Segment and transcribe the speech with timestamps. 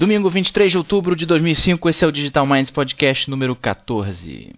[0.00, 4.50] Domingo 23 de outubro de 2005, esse é o Digital Minds Podcast número 14.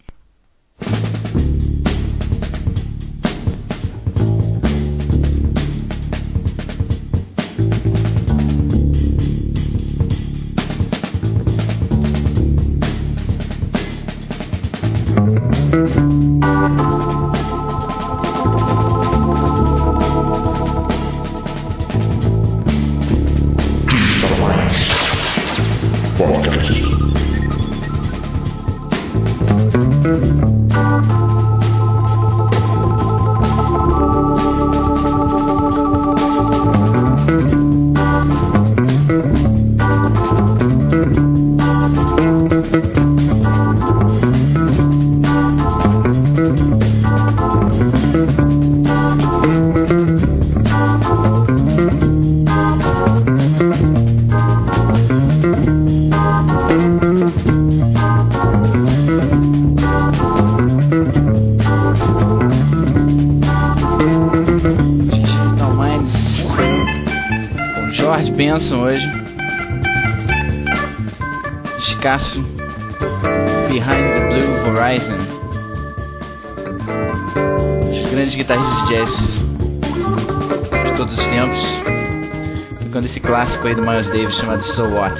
[84.43, 85.15] Chamado So What.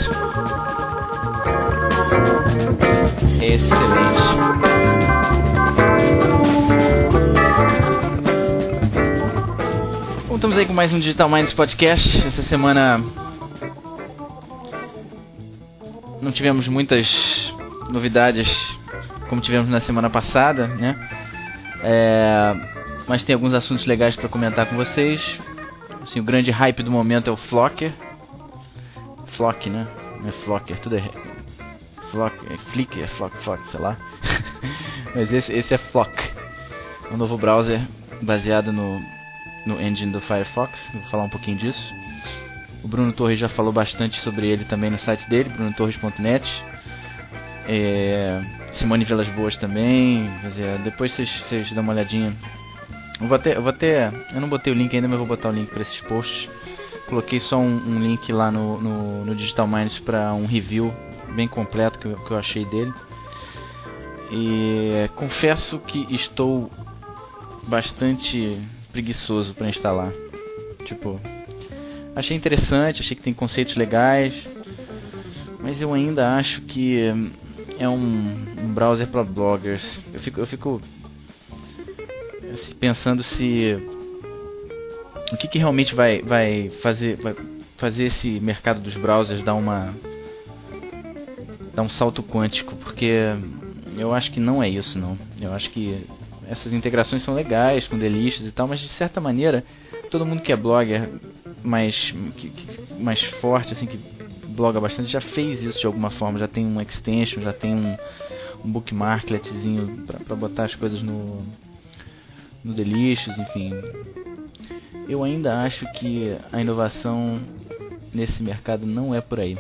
[3.41, 4.23] Excelente.
[10.27, 12.27] Bom, estamos aí com mais um Digital Minds Podcast.
[12.27, 13.01] Essa semana
[16.21, 17.09] não tivemos muitas
[17.91, 18.49] novidades
[19.29, 20.97] como tivemos na semana passada, né?
[21.85, 22.55] É,
[23.07, 25.23] mas tem alguns assuntos legais para comentar com vocês.
[26.03, 27.93] Assim, o grande hype do momento é o Flocker.
[29.43, 29.89] Flock, né?
[30.21, 31.11] Não é Flocker, tudo é
[32.13, 33.97] Flock, é é Flock, Flock, sei lá.
[35.17, 36.13] mas esse, esse é Flock.
[37.11, 37.81] Um novo browser
[38.23, 39.01] baseado no
[39.67, 41.95] no engine do Firefox, vou falar um pouquinho disso.
[42.85, 46.65] O Bruno Torres já falou bastante sobre ele também no site dele, brunotorres.net.
[47.67, 48.43] É,
[48.75, 50.31] Simone Velas Boas também.
[50.43, 52.33] Dizer, depois vocês, vocês dão uma olhadinha.
[53.21, 54.07] Eu vou, até, eu vou até.
[54.33, 56.49] Eu não botei o link ainda, mas vou botar o link para esses posts.
[57.13, 60.91] Coloquei só um, um link lá no, no, no Digital Minds para um review
[61.37, 62.91] bem completo que eu, que eu achei dele.
[64.31, 66.71] E confesso que estou
[67.65, 68.59] bastante
[68.91, 70.11] preguiçoso para instalar.
[70.87, 71.21] Tipo,
[72.17, 74.33] achei interessante, achei que tem conceitos legais,
[75.61, 77.13] mas eu ainda acho que
[77.79, 80.01] é um, um browser para bloggers.
[80.15, 80.81] Eu fico, eu fico
[82.55, 83.92] assim, pensando se
[85.33, 87.35] o que, que realmente vai, vai fazer, vai
[87.79, 89.95] fazer esse mercado dos browsers dar uma
[91.75, 93.11] dar um salto quântico, porque
[93.97, 95.17] eu acho que não é isso não.
[95.41, 96.07] Eu acho que
[96.47, 99.65] essas integrações são legais com delicious e tal, mas de certa maneira
[100.11, 101.09] todo mundo que é blogger
[101.65, 103.97] mais que, que, mais forte assim que
[104.49, 107.97] bloga bastante já fez isso de alguma forma, já tem um extension, já tem um,
[108.63, 111.43] um bookmarkletzinho para botar as coisas no
[112.63, 113.73] no delicious, enfim.
[115.09, 117.41] Eu ainda acho que a inovação
[118.13, 119.57] nesse mercado não é por aí.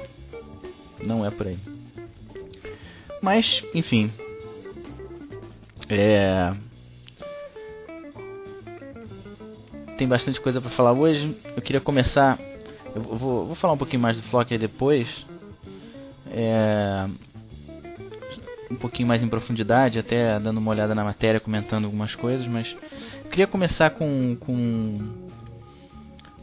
[1.02, 1.58] Não é por aí.
[3.20, 4.10] Mas, enfim,
[5.88, 6.52] é,
[10.02, 11.36] tem bastante coisa para falar hoje.
[11.54, 12.38] Eu queria começar.
[12.94, 15.08] Eu vou, vou falar um pouquinho mais do Flocker depois.
[16.28, 17.06] É,
[18.70, 22.74] um pouquinho mais em profundidade, até dando uma olhada na matéria, comentando algumas coisas, mas
[23.32, 24.98] queria começar com, com,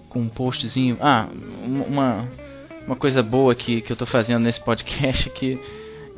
[0.10, 0.98] com um postzinho.
[1.00, 1.30] Ah,
[1.64, 2.28] uma,
[2.84, 5.62] uma coisa boa que, que eu estou fazendo nesse podcast é que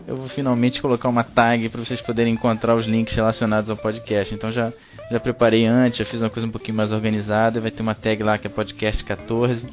[0.07, 4.33] eu vou finalmente colocar uma tag para vocês poderem encontrar os links relacionados ao podcast.
[4.33, 4.71] Então já
[5.11, 7.59] já preparei antes, já fiz uma coisa um pouquinho mais organizada.
[7.59, 9.67] Vai ter uma tag lá que é podcast 14,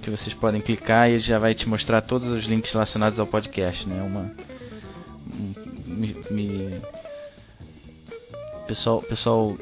[0.00, 3.84] que vocês podem clicar e já vai te mostrar todos os links relacionados ao podcast,
[3.88, 4.00] né?
[4.00, 4.30] Uma
[5.84, 6.80] me, me
[8.68, 9.56] pessoal, pessoal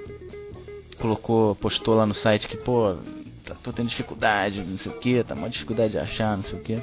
[0.96, 2.96] colocou, postou lá no site que pô,
[3.44, 6.58] tá, tô tendo dificuldade, não sei o que, tá uma dificuldade de achar, não sei
[6.58, 6.82] o que.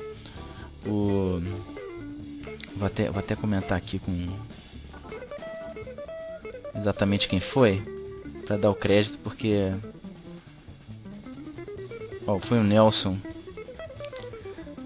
[0.86, 1.42] O
[2.76, 4.30] vou até vou até comentar aqui com
[6.76, 7.84] exatamente quem foi
[8.46, 9.74] para dar o crédito porque
[12.26, 13.18] ó, foi o Nelson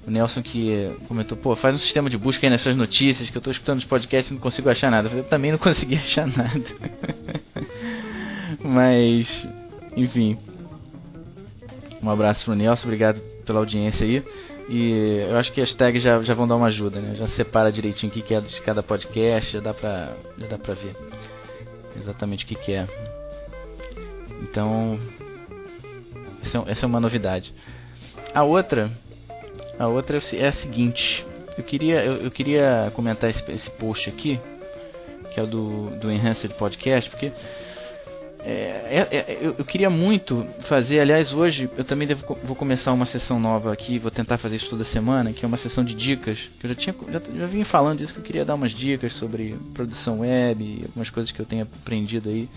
[0.06, 3.38] o Nelson que comentou, pô, faz um sistema de busca aí nas suas notícias, que
[3.38, 5.10] eu tô escutando os podcasts e não consigo achar nada.
[5.10, 6.62] Eu também não consegui achar nada.
[8.74, 9.28] Mas,
[9.96, 10.36] enfim.
[12.02, 14.24] Um abraço pro Nelson, obrigado pela audiência aí.
[14.68, 17.16] E eu acho que as tags já, já vão dar uma ajuda, né?
[17.16, 20.58] Já separa direitinho o que, que é de cada podcast, já dá pra, já dá
[20.58, 20.96] pra ver
[22.00, 22.88] exatamente o que, que é.
[24.42, 25.00] Então,
[26.42, 27.54] essa, é é uma novidade.
[28.34, 28.92] A outra,
[29.78, 31.24] a outra é a seguinte.
[31.56, 34.40] Eu queria, eu, eu queria comentar esse, esse post aqui,
[35.32, 37.32] que é do, do Enhanced Podcast, porque
[38.46, 43.06] é, é, é, eu, queria muito fazer, aliás, hoje eu também devo, vou começar uma
[43.06, 46.38] sessão nova aqui, vou tentar fazer isso toda semana, que é uma sessão de dicas,
[46.60, 49.14] que eu já tinha já, já vim falando disso, que eu queria dar umas dicas
[49.14, 52.50] sobre produção web, algumas coisas que eu tenho aprendido aí,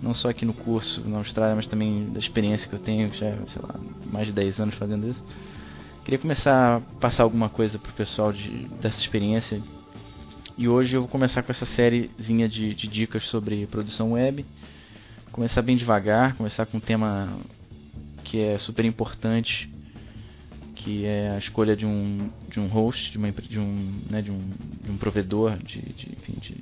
[0.00, 3.36] não só aqui no curso na Austrália, mas também da experiência que eu tenho, já,
[3.48, 3.74] sei lá,
[4.12, 5.24] mais de 10 anos fazendo isso.
[6.04, 9.60] Queria começar a passar alguma coisa pro pessoal de, dessa experiência.
[10.56, 14.44] E hoje eu vou começar com essa sériezinha de, de dicas sobre produção web
[15.36, 17.28] começar bem devagar, começar com um tema
[18.24, 19.70] que é super importante,
[20.74, 24.30] que é a escolha de um, de um host, de, uma, de, um, né, de,
[24.30, 24.40] um,
[24.82, 26.54] de um provedor, de, de, enfim, de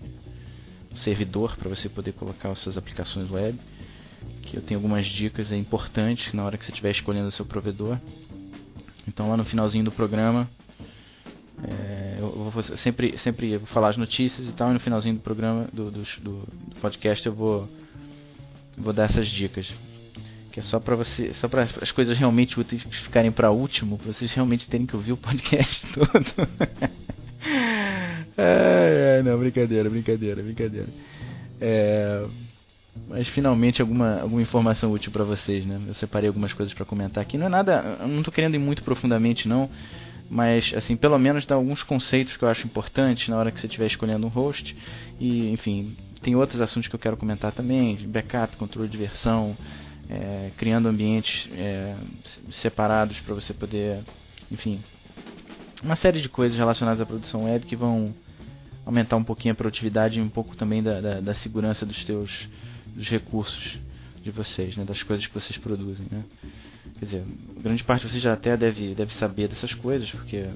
[0.92, 3.56] um servidor para você poder colocar as suas aplicações web.
[4.42, 7.46] Que eu tenho algumas dicas é importantes na hora que você estiver escolhendo o seu
[7.46, 7.96] provedor.
[9.06, 10.50] Então lá no finalzinho do programa
[11.62, 15.20] é, eu vou sempre, sempre vou falar as notícias e tal, e no finalzinho do
[15.20, 16.48] programa, do, do, do
[16.80, 17.68] podcast, eu vou
[18.76, 19.66] vou dar essas dicas.
[20.52, 24.12] Que é só para você, só para as coisas realmente úteis ficarem para último, pra
[24.12, 26.48] vocês realmente terem que ouvir o podcast todo.
[28.38, 30.88] ai, ai, não, brincadeira, brincadeira, brincadeira.
[31.60, 32.24] É,
[33.08, 35.80] mas finalmente alguma, alguma informação útil para vocês, né?
[35.88, 37.36] Eu separei algumas coisas para comentar aqui.
[37.36, 39.68] Não é nada, não estou querendo ir muito profundamente não,
[40.30, 43.66] mas assim, pelo menos dar alguns conceitos que eu acho importantes na hora que você
[43.66, 44.76] estiver escolhendo um host
[45.18, 49.54] e, enfim, tem outros assuntos que eu quero comentar também, backup, controle de versão,
[50.08, 51.94] é, criando ambientes é,
[52.62, 54.02] separados para você poder,
[54.50, 54.82] enfim,
[55.82, 58.14] uma série de coisas relacionadas à produção web que vão
[58.86, 62.30] aumentar um pouquinho a produtividade e um pouco também da, da, da segurança dos teus
[62.86, 63.78] dos recursos
[64.22, 66.24] de vocês, né, das coisas que vocês produzem, né.
[66.98, 67.24] Quer dizer,
[67.60, 70.46] grande parte de vocês já até deve, deve saber dessas coisas, porque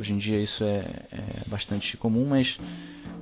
[0.00, 2.58] hoje em dia isso é, é bastante comum, mas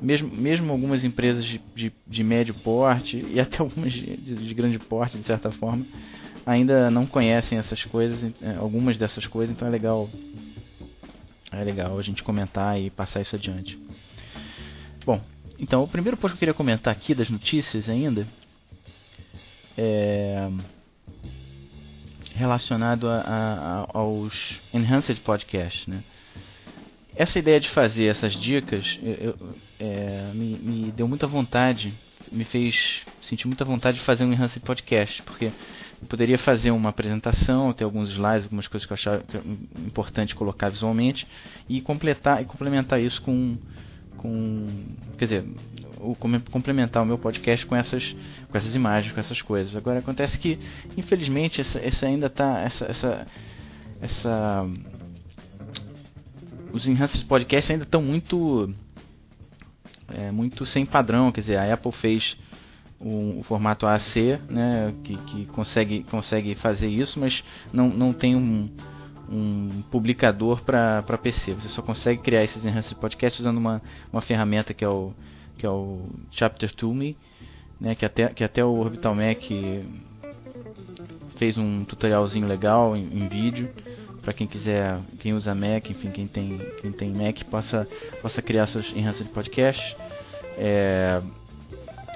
[0.03, 4.79] mesmo, mesmo algumas empresas de, de, de médio porte e até algumas de, de, grande
[4.79, 5.87] porte, de certa forma,
[6.45, 10.11] ainda não conhecem essas coisas, é, algumas dessas coisas, então é legal,
[11.53, 13.79] é legal a gente comentar e passar isso adiante.
[15.07, 15.21] Bom,
[15.59, 18.27] então o primeiro ponto que eu queria comentar aqui das notícias ainda
[19.79, 20.49] é
[22.35, 26.03] relacionado a, a, aos Enhanced Podcasts, né?
[27.15, 29.37] Essa ideia de fazer essas dicas eu,
[29.79, 31.93] é, me, me, deu muita vontade,
[32.31, 32.75] me fez
[33.23, 37.85] sentir muita vontade de fazer um Enhanced Podcast, porque eu poderia fazer uma apresentação, ter
[37.85, 41.27] alguns slides, algumas coisas que eu achava é importante colocar visualmente
[41.69, 43.57] e completar e complementar isso com
[44.17, 44.69] com
[45.19, 45.45] quer dizer
[45.99, 48.15] o, complementar o meu podcast com essas
[48.51, 49.75] com essas imagens com essas coisas.
[49.77, 50.59] Agora acontece que
[50.97, 53.27] infelizmente essa, essa ainda está essa, essa
[54.01, 54.67] essa
[56.73, 58.73] os enhanced podcasts ainda estão muito
[60.09, 62.37] é, muito sem padrão, quer dizer, a Apple fez
[63.01, 67.43] o, o formato AAC, né, que, que, consegue, consegue fazer isso, mas
[67.73, 68.71] não, não tem um,
[69.29, 71.55] um publicador para PC.
[71.55, 75.13] Você só consegue criar esses enhanced podcasts usando uma, uma ferramenta que é o,
[75.57, 77.17] que é o Chapter To Me,
[77.81, 79.43] né, que, até, que até o Orbital Mac
[81.37, 83.71] fez um tutorialzinho legal em, em vídeo
[84.23, 87.87] para quem quiser, quem usa Mac, enfim, quem tem, quem tem Mac possa,
[88.21, 89.97] possa criar seus enhances de podcast.
[90.57, 91.21] É,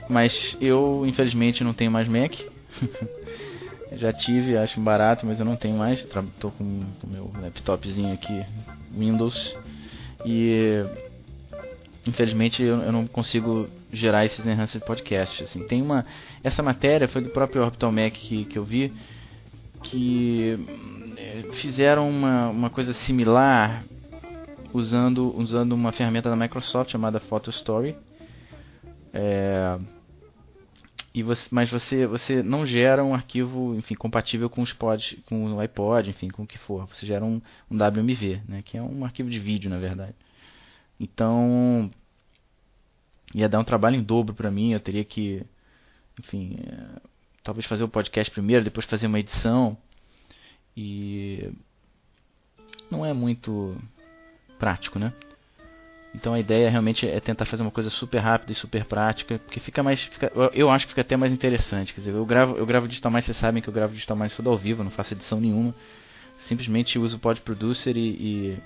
[0.08, 2.32] mas eu, infelizmente, não tenho mais Mac.
[3.96, 6.00] Já tive, acho barato, mas eu não tenho mais.
[6.00, 8.44] Estou com o meu laptopzinho aqui,
[8.92, 9.56] Windows.
[10.24, 10.84] E
[12.06, 15.42] infelizmente eu, eu, não consigo gerar esses enhanced podcasts.
[15.42, 16.04] Assim, tem uma,
[16.42, 18.92] essa matéria foi do próprio Orbital Mac que, que eu vi
[19.90, 20.58] que
[21.16, 23.84] é, fizeram uma, uma coisa similar
[24.72, 27.96] usando, usando uma ferramenta da Microsoft chamada Photo Story.
[29.12, 29.78] É,
[31.14, 35.54] e você, mas você, você não gera um arquivo enfim, compatível com, os pod, com
[35.54, 36.86] o iPod, enfim, com o que for.
[36.88, 37.40] Você gera um,
[37.70, 40.14] um WMV, né, que é um arquivo de vídeo, na verdade.
[41.00, 41.90] Então,
[43.34, 44.72] ia dar um trabalho em dobro para mim.
[44.72, 45.42] Eu teria que,
[46.18, 47.00] enfim, é,
[47.46, 49.78] talvez fazer o podcast primeiro, depois fazer uma edição.
[50.76, 51.48] E
[52.90, 53.76] não é muito
[54.58, 55.12] prático, né?
[56.14, 59.60] Então a ideia realmente é tentar fazer uma coisa super rápida e super prática, porque
[59.60, 61.94] fica mais, fica, eu acho que fica até mais interessante.
[61.94, 64.34] Quer dizer, eu gravo, eu gravo digital mais, vocês sabem que eu gravo digital mais
[64.34, 65.74] tudo ao vivo, não faço edição nenhuma.
[66.48, 68.58] simplesmente uso o Pod Producer e,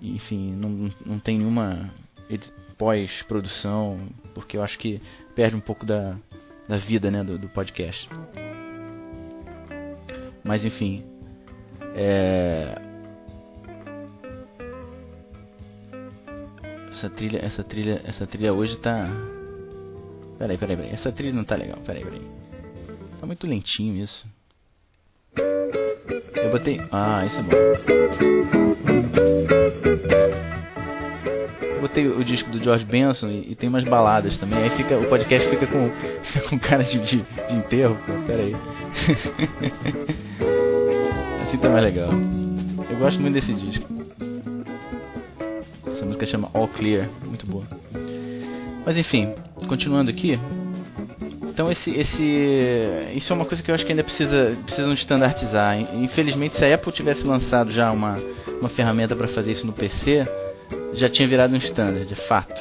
[0.00, 1.88] e enfim, não, não tem nenhuma
[2.76, 5.00] pós-produção, porque eu acho que
[5.34, 6.16] perde um pouco da,
[6.68, 8.08] da vida né, do, do podcast.
[10.44, 11.04] Mas enfim,
[11.94, 12.80] é...
[16.96, 19.08] essa trilha, essa trilha, essa trilha hoje tá.
[20.38, 20.92] Peraí, peraí, peraí.
[20.92, 21.78] Essa trilha não tá legal.
[21.84, 22.22] Peraí, peraí.
[23.20, 24.26] Tá muito lentinho isso.
[25.36, 26.80] Eu botei.
[26.90, 27.50] Ah, isso é bom.
[31.80, 34.58] Botei o disco do George Benson e, e, tem umas baladas também.
[34.58, 35.90] Aí fica, o podcast fica com,
[36.48, 37.96] com cara de, de, de enterro.
[38.06, 38.56] Pô, pera aí.
[41.42, 42.08] assim tá mais legal.
[42.90, 43.86] Eu gosto muito desse disco.
[45.86, 47.08] Essa música chama All Clear.
[47.24, 47.64] Muito boa.
[48.84, 49.34] Mas enfim,
[49.68, 50.38] continuando aqui.
[51.56, 52.22] Então esse, esse,
[53.14, 55.80] isso é uma coisa que eu acho que ainda precisa, precisam standardizar.
[55.94, 58.16] Infelizmente, se a Apple tivesse lançado já uma,
[58.60, 60.26] uma ferramenta para fazer isso no PC,
[60.94, 62.60] já tinha virado um standard, de fato.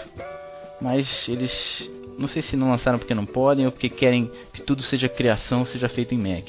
[0.82, 4.84] Mas eles, não sei se não lançaram porque não podem ou porque querem que tudo
[4.84, 6.48] seja criação, seja feito em Mac.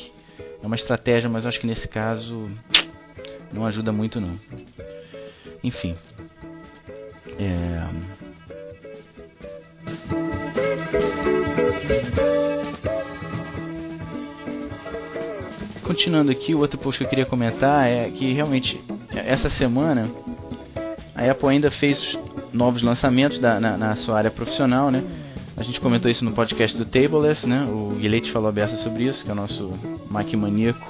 [0.63, 2.51] É uma estratégia, mas eu acho que nesse caso
[3.53, 4.39] não ajuda muito não.
[5.63, 5.97] Enfim.
[7.39, 8.17] É...
[15.83, 18.81] Continuando aqui, o outro post que eu queria comentar é que realmente
[19.15, 20.11] essa semana
[21.17, 21.99] a Apple ainda fez
[22.53, 25.03] novos lançamentos da, na, na, sua área profissional, né?
[25.57, 27.67] A gente comentou isso no podcast do Tableless, né?
[27.71, 29.71] O Guilherme falou aberto sobre isso, que é o nosso
[30.11, 30.87] Mac maníaco,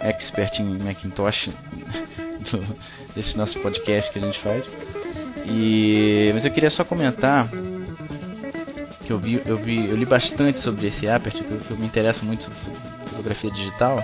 [0.00, 1.48] expert em Macintosh
[2.50, 2.76] do,
[3.14, 4.64] desse nosso podcast que a gente faz.
[5.48, 7.48] E mas eu queria só comentar
[9.06, 12.24] que eu vi, eu vi, eu li bastante sobre esse Aperture, que eu me interesso
[12.24, 14.02] muito por fotografia digital.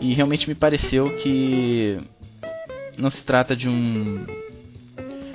[0.00, 1.98] E realmente me pareceu que
[2.96, 4.24] não se trata de um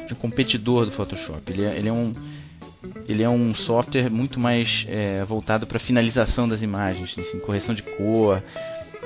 [0.08, 1.42] de um competidor do Photoshop.
[1.52, 2.14] Ele é, ele é um
[3.08, 7.82] ele é um software muito mais é, voltado para finalização das imagens, assim, correção de
[7.82, 8.42] cor,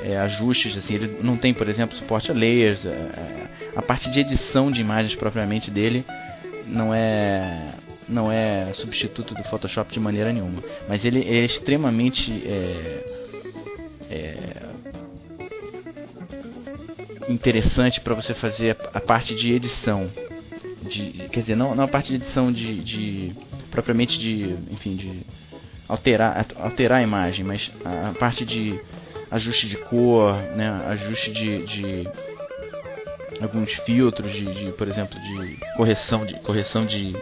[0.04, 0.78] é, ajustes.
[0.78, 2.86] Assim, ele não tem, por exemplo, suporte a layers.
[2.86, 6.06] É, a parte de edição de imagens propriamente dele
[6.68, 7.74] não é
[8.08, 13.06] não é substituto do Photoshop de maneira nenhuma, mas ele é extremamente é,
[14.10, 14.71] é,
[17.32, 20.10] interessante para você fazer a, a, parte de edição,
[20.82, 23.36] de, quer dizer, não, não a parte de edição de, de
[23.70, 25.22] propriamente de, enfim, de
[25.88, 28.80] alterar, alterar a imagem, mas a parte de
[29.30, 32.10] ajuste de cor, né, ajuste de, de
[33.42, 37.16] alguns filtros de, de, por exemplo, de correção de correção de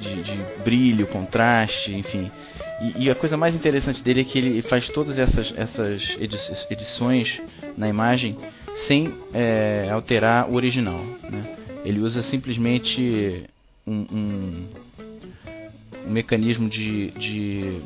[0.00, 2.30] de, de brilho, contraste, enfim.
[2.80, 6.02] E, e, a coisa mais interessante dele é que ele faz todas essas, essas
[6.70, 7.40] edições
[7.76, 8.36] na imagem
[8.86, 11.00] sem é, alterar o original.
[11.30, 11.56] Né?
[11.84, 13.44] Ele usa simplesmente
[13.86, 14.66] um, um,
[16.06, 17.80] um mecanismo de, de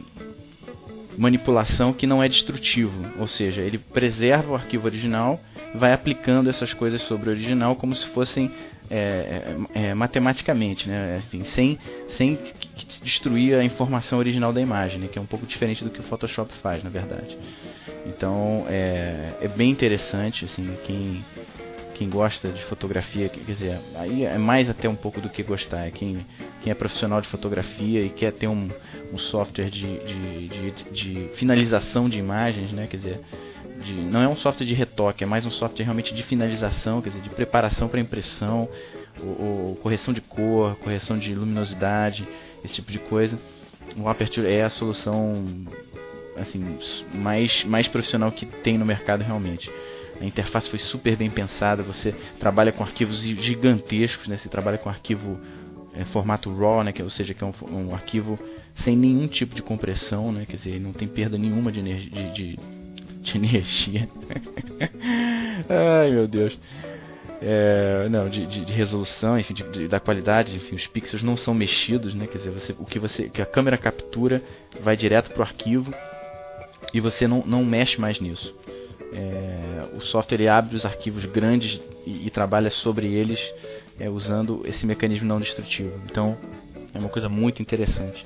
[1.19, 5.41] manipulação que não é destrutivo, ou seja, ele preserva o arquivo original,
[5.75, 8.51] vai aplicando essas coisas sobre o original como se fossem
[8.91, 8.97] é,
[9.75, 11.19] é, é, matematicamente, né?
[11.19, 11.79] Assim, sem,
[12.17, 12.37] sem
[13.03, 15.09] destruir a informação original da imagem, né?
[15.09, 17.37] que é um pouco diferente do que o Photoshop faz, na verdade.
[18.07, 21.25] Então é, é bem interessante, assim, quem,
[21.95, 25.87] quem gosta de fotografia, quer dizer, aí é mais até um pouco do que gostar,
[25.87, 26.25] é quem,
[26.63, 28.69] quem é profissional de fotografia e quer ter um,
[29.13, 32.87] um software de, de, de, de finalização de imagens, né?
[32.87, 33.21] Quer dizer,
[33.85, 37.11] de, não é um software de retoque, é mais um software realmente de finalização, quer
[37.11, 38.69] dizer, de preparação para impressão,
[39.23, 42.27] ou, correção de cor, correção de luminosidade,
[42.65, 43.39] esse tipo de coisa.
[43.97, 45.45] O Aperture é a solução
[46.37, 46.79] assim
[47.13, 49.71] mais mais profissional que tem no mercado realmente.
[50.21, 54.37] A interface foi super bem pensada, você trabalha com arquivos gigantescos, né?
[54.37, 55.41] Você trabalha com arquivo
[55.95, 56.93] é, formato RAW, né?
[56.93, 58.39] Que, ou seja, que é um, um, arquivo
[58.85, 60.45] sem nenhum tipo de compressão, né?
[60.47, 62.59] Quer dizer, não tem perda nenhuma de, energia, de, de
[63.21, 64.09] de energia.
[65.69, 66.59] Ai meu Deus.
[67.43, 71.55] É, não, de, de, de, resolução, enfim, de, da qualidade, enfim, os pixels não são
[71.55, 72.27] mexidos, né?
[72.27, 74.43] Quer dizer, você, o que você, que a câmera captura
[74.83, 75.95] vai direto para o arquivo
[76.93, 78.55] e você não, não mexe mais nisso.
[79.13, 83.41] É, o software abre os arquivos grandes e, e trabalha sobre eles
[83.99, 85.99] é, usando esse mecanismo não destrutivo.
[86.05, 86.37] Então,
[86.93, 88.25] é uma coisa muito interessante.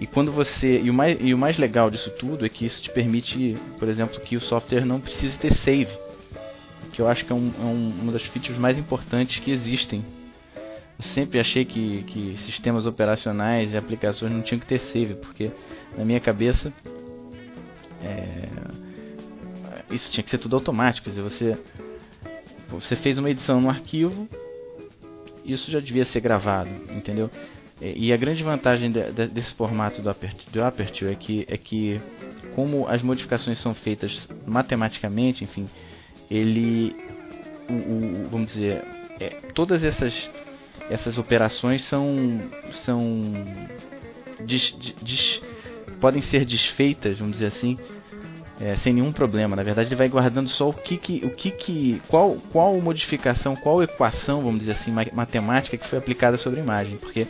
[0.00, 2.82] E quando você e o mais e o mais legal disso tudo é que isso
[2.82, 5.90] te permite, por exemplo, que o software não precise ter save,
[6.92, 10.04] que eu acho que é, um, é um, uma das features mais importantes que existem.
[10.98, 15.50] Eu sempre achei que, que sistemas operacionais e aplicações não tinham que ter save, porque
[15.96, 16.72] na minha cabeça
[18.02, 18.48] é,
[19.90, 21.56] isso tinha que ser tudo automático, dizer, você
[22.68, 24.28] você fez uma edição no arquivo,
[25.44, 27.28] isso já devia ser gravado, entendeu?
[27.80, 31.56] E a grande vantagem de, de, desse formato do Aperture, do Aperture é que é
[31.56, 32.00] que
[32.54, 35.66] como as modificações são feitas matematicamente, enfim,
[36.30, 36.96] ele
[37.68, 38.82] o, o vamos dizer,
[39.18, 40.30] é, todas essas
[40.88, 42.40] essas operações são
[42.84, 43.32] são
[44.44, 45.42] des, des,
[46.00, 47.76] podem ser desfeitas, vamos dizer assim,
[48.60, 49.54] é, sem nenhum problema.
[49.56, 53.56] Na verdade, ele vai guardando só o que, que o que, que qual qual modificação,
[53.56, 57.26] qual equação, vamos dizer assim, matemática que foi aplicada sobre a imagem, porque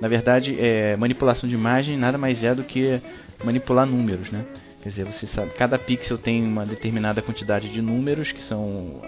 [0.00, 3.00] na verdade, é, manipulação de imagem nada mais é do que
[3.44, 4.44] manipular números, né?
[4.82, 9.00] Quer dizer, você sabe, cada pixel tem uma determinada quantidade de números que são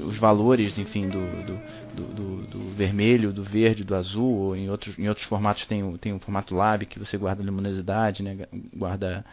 [0.00, 4.98] os valores, enfim, do, do, do, do, vermelho, do verde, do azul, ou em outros,
[4.98, 9.24] em outros formatos tem, tem o formato lab que você guarda luminosidade, né, guarda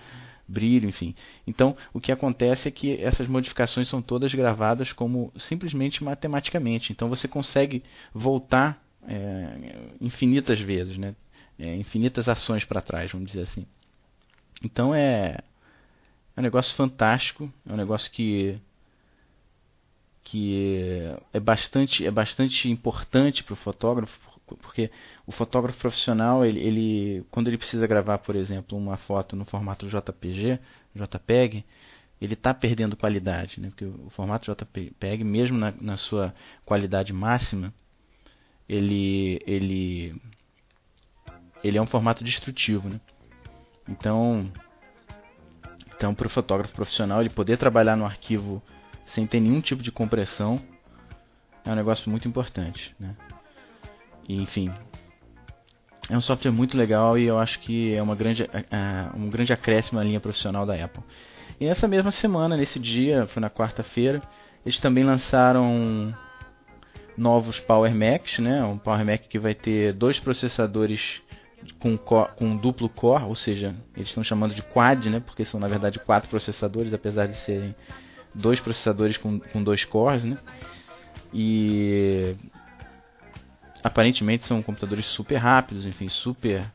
[0.46, 1.16] brilho, enfim.
[1.48, 6.92] Então, o que acontece é que essas modificações são todas gravadas como simplesmente matematicamente.
[6.92, 11.16] Então, você consegue voltar é, infinitas vezes, né?
[11.58, 13.66] É, infinitas ações para trás, vamos dizer assim.
[14.64, 15.38] Então é,
[16.36, 18.60] é um negócio fantástico, é um negócio que
[20.24, 24.20] que é bastante é bastante importante para o fotógrafo
[24.62, 24.92] porque
[25.26, 29.88] o fotógrafo profissional ele, ele quando ele precisa gravar por exemplo uma foto no formato
[29.88, 30.60] JPG
[30.94, 31.64] JPEG
[32.22, 37.74] ele está perdendo qualidade né porque o formato JPEG mesmo na, na sua qualidade máxima
[38.68, 40.16] ele ele
[41.64, 43.00] ele é um formato destrutivo, né?
[43.90, 44.50] Então,
[45.96, 48.62] então para o fotógrafo profissional ele poder trabalhar no arquivo
[49.14, 50.62] sem ter nenhum tipo de compressão
[51.66, 53.16] é um negócio muito importante, né?
[54.28, 54.72] E, enfim,
[56.10, 59.52] é um software muito legal e eu acho que é uma grande, uh, um grande
[59.52, 61.04] acréscimo na linha profissional da Apple.
[61.60, 64.22] E nessa mesma semana, nesse dia, foi na quarta-feira,
[64.66, 66.16] eles também lançaram
[67.18, 68.64] novos Power Macs, né?
[68.64, 71.22] Um Power Mac que vai ter dois processadores
[71.80, 75.20] com, com duplo core, ou seja, eles estão chamando de quad, né?
[75.20, 77.76] Porque são na verdade quatro processadores, apesar de serem
[78.34, 80.38] dois processadores com, com dois cores, né?
[81.34, 82.36] E
[83.84, 86.66] aparentemente são computadores super rápidos, enfim, super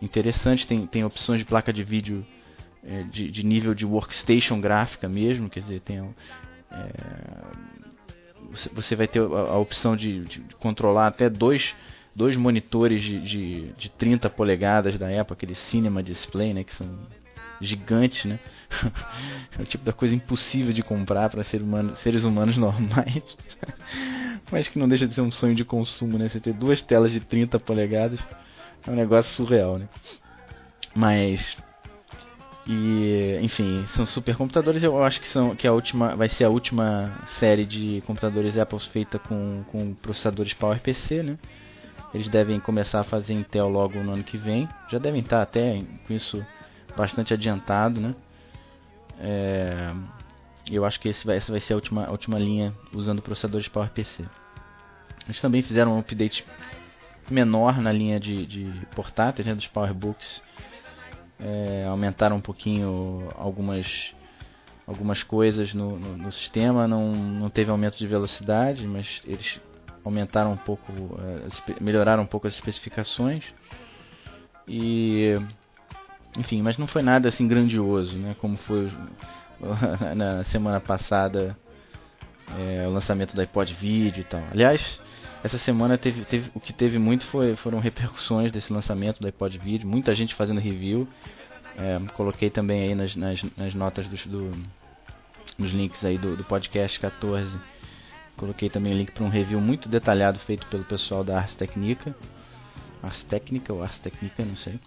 [0.00, 0.64] interessantes.
[0.64, 2.24] Tem, tem opções de placa de vídeo
[2.84, 5.98] é, de, de, nível de workstation gráfica mesmo, quer dizer, tem
[6.70, 6.90] é,
[8.72, 11.74] você vai ter a, a opção de, de, controlar até dois,
[12.18, 16.98] dois monitores de, de, de 30 polegadas da época, aquele Cinema Display, né, que são
[17.60, 18.40] gigantes, né?
[19.56, 23.22] é o tipo da coisa impossível de comprar para ser humano, seres humanos normais.
[24.50, 26.28] Mas que não deixa de ser um sonho de consumo, né?
[26.28, 28.20] Você ter duas telas de 30 polegadas
[28.86, 29.88] é um negócio surreal, né?
[30.94, 31.56] Mas
[32.66, 34.82] e, enfim, são supercomputadores.
[34.82, 38.80] Eu acho que são que a última vai ser a última série de computadores Apple
[38.92, 41.38] feita com, com processadores PowerPC, né?
[42.12, 44.68] Eles devem começar a fazer Intel logo no ano que vem.
[44.88, 46.44] Já devem estar até com isso
[46.96, 48.14] bastante adiantado, né?
[49.20, 49.92] É,
[50.70, 54.24] eu acho que vai, essa vai ser a última, a última linha usando processadores PowerPC.
[55.26, 56.44] Eles também fizeram um update
[57.30, 60.40] menor na linha de, de portáteis, né, dos PowerBooks
[61.40, 64.12] é, aumentaram um pouquinho algumas
[64.86, 69.60] algumas coisas no, no, no, sistema, não, não teve aumento de velocidade, mas eles
[70.08, 73.44] aumentaram um pouco, é, melhoraram um pouco as especificações
[74.66, 75.36] e
[76.36, 78.34] enfim, mas não foi nada assim grandioso, né?
[78.40, 78.90] Como foi
[80.16, 81.56] na semana passada
[82.56, 84.42] é, o lançamento do iPod Video e tal.
[84.50, 85.00] Aliás,
[85.42, 89.58] essa semana teve, teve, o que teve muito foi, foram repercussões desse lançamento do iPod
[89.58, 91.08] Video, muita gente fazendo review.
[91.76, 94.50] É, coloquei também aí nas, nas, nas notas dos, do,
[95.58, 97.56] links aí do, do podcast 14.
[98.38, 102.14] Coloquei também link para um review muito detalhado feito pelo pessoal da Ars Technica.
[103.02, 104.78] Ars Técnica ou Ars Técnica, não sei.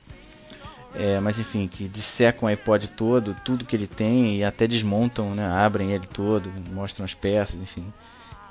[0.95, 5.35] É, mas enfim, que dissecam o iPod todo, tudo que ele tem e até desmontam,
[5.35, 7.93] né, abrem ele todo, mostram as peças, enfim.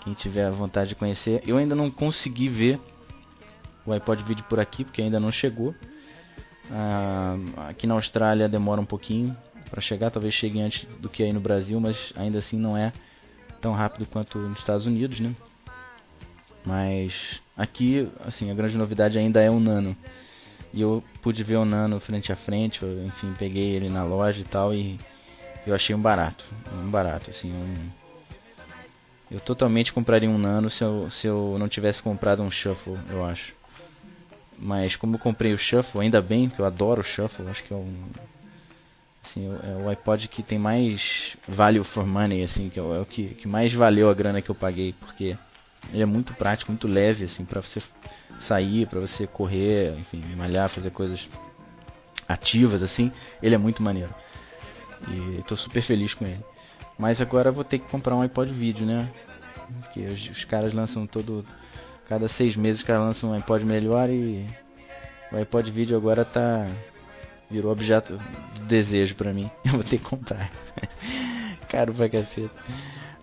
[0.03, 1.43] Quem tiver vontade de conhecer.
[1.47, 2.79] Eu ainda não consegui ver
[3.87, 5.75] o iPod Video por aqui, porque ainda não chegou.
[6.71, 7.37] Ah,
[7.69, 9.35] aqui na Austrália demora um pouquinho
[9.71, 12.93] para chegar, talvez chegue antes do que aí no Brasil, mas ainda assim não é
[13.61, 15.35] tão rápido quanto nos Estados Unidos, né?
[16.64, 17.12] Mas
[17.57, 19.96] aqui, assim, a grande novidade ainda é o Nano.
[20.73, 24.40] E eu pude ver o Nano frente a frente, eu, enfim, peguei ele na loja
[24.40, 24.99] e tal e
[25.66, 27.90] eu achei um barato, um barato, assim, um,
[29.31, 33.25] eu totalmente compraria um Nano se eu, se eu não tivesse comprado um Shuffle, eu
[33.25, 33.55] acho.
[34.59, 37.73] Mas como eu comprei o Shuffle, ainda bem, que eu adoro o Shuffle, acho que
[37.73, 38.09] é um
[39.31, 43.01] Assim, é o iPod que tem mais value for money, assim, que é o, é
[43.01, 45.37] o que, que mais valeu a grana que eu paguei, porque
[45.93, 47.81] ele é muito prático, muito leve, assim, para você
[48.47, 51.21] sair, para você correr, enfim, malhar, fazer coisas
[52.29, 53.12] ativas, assim,
[53.43, 54.12] ele é muito maneiro.
[55.09, 56.45] E estou super feliz com ele.
[56.99, 59.09] Mas agora vou ter que comprar um iPod vídeo, né?
[59.81, 61.47] Porque os, os caras lançam todo.
[62.09, 64.47] Cada seis meses os caras lançam um iPod melhor e
[65.33, 66.66] o iPod vídeo agora tá.
[67.51, 68.19] Virou objeto
[68.55, 69.51] de desejo pra mim.
[69.65, 70.51] Eu vou ter que comprar.
[71.69, 72.51] Caro pra caceta.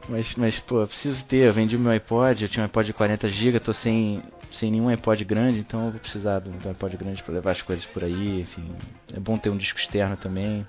[0.10, 1.48] Mas, mas, pô, eu preciso ter.
[1.48, 4.88] Eu vendi meu iPod, eu tinha um iPod de 40 GB, tô sem, sem nenhum
[4.88, 8.06] iPod grande, então eu vou precisar do, do iPod grande para levar as coisas por
[8.06, 8.42] aí.
[8.42, 8.74] Enfim,
[9.14, 10.66] é bom ter um disco externo também.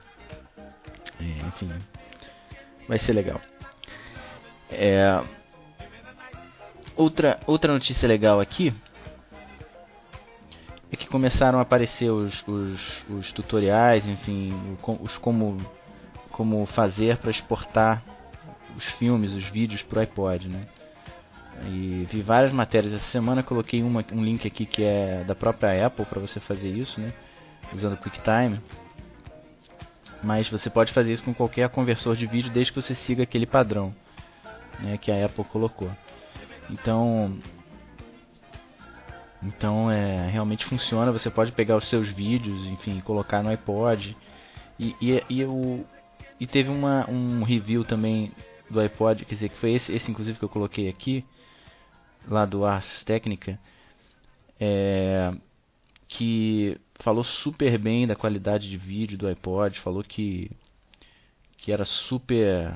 [1.20, 1.70] É, enfim,
[2.88, 3.40] vai ser legal.
[4.70, 5.22] É,
[6.96, 8.74] outra, outra notícia legal aqui
[10.90, 14.52] é que começaram a aparecer os, os, os tutoriais, enfim,
[15.00, 15.58] os como,
[16.30, 18.02] como fazer para exportar
[18.76, 20.66] os filmes, os vídeos pro iPod, né?
[21.66, 25.86] E vi várias matérias essa semana, coloquei uma, um link aqui que é da própria
[25.86, 27.12] Apple para você fazer isso, né?
[27.74, 28.60] Usando o QuickTime.
[30.22, 33.46] Mas você pode fazer isso com qualquer conversor de vídeo desde que você siga aquele
[33.46, 33.94] padrão,
[34.80, 35.90] né, que a Apple colocou.
[36.70, 37.38] Então,
[39.42, 41.12] então é realmente funciona.
[41.12, 44.16] Você pode pegar os seus vídeos, enfim, colocar no iPod.
[44.78, 45.84] E, e, e,
[46.40, 48.32] e teve uma, um review também
[48.70, 51.24] do iPod, quer dizer, que foi esse, esse inclusive que eu coloquei aqui,
[52.26, 53.58] lá do Ars Técnica,
[54.60, 55.32] é,
[56.06, 60.50] que falou super bem da qualidade de vídeo do iPod, falou que,
[61.56, 62.74] que era super,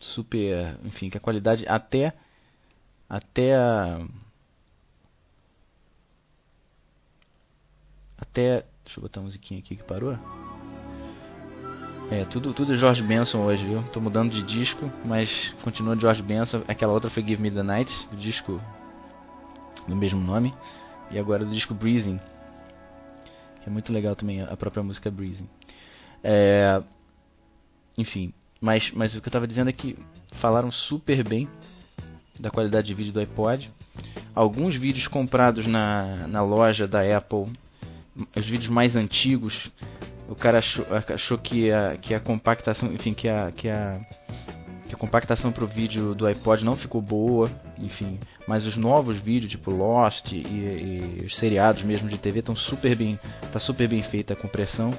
[0.00, 2.12] super, enfim, que a qualidade até,
[3.08, 4.06] até a,
[8.22, 10.16] até, deixa eu botar a musiquinha aqui que parou.
[12.10, 13.82] É, tudo, tudo George Benson hoje, viu?
[13.92, 16.62] Tô mudando de disco, mas continua George Benson.
[16.68, 18.60] Aquela outra foi Give Me the Night, do disco
[19.88, 20.54] do mesmo nome.
[21.10, 22.18] E agora do disco Breezing,
[23.60, 25.48] que é muito legal também a própria música Breezing.
[26.22, 26.82] É,
[27.98, 29.98] enfim, mas, mas o que eu estava dizendo é que
[30.40, 31.48] falaram super bem
[32.38, 33.70] da qualidade de vídeo do iPod.
[34.34, 37.46] Alguns vídeos comprados na, na loja da Apple,
[38.36, 39.70] os vídeos mais antigos,
[40.28, 44.00] o cara achou, achou que, a, que a compactação, enfim, que a, que a,
[44.88, 49.50] que a compactação pro vídeo do iPod não ficou boa, enfim, mas os novos vídeos,
[49.50, 53.18] tipo Lost e, e os seriados mesmo de TV estão super bem,
[53.52, 54.90] tá super bem feita a compressão.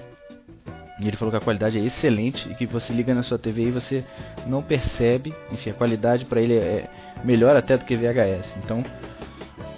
[1.00, 3.64] E ele falou que a qualidade é excelente e que você liga na sua TV
[3.64, 4.06] e você
[4.46, 6.90] não percebe, enfim, a qualidade para ele é
[7.24, 8.56] melhor até do que VHS.
[8.64, 8.84] Então,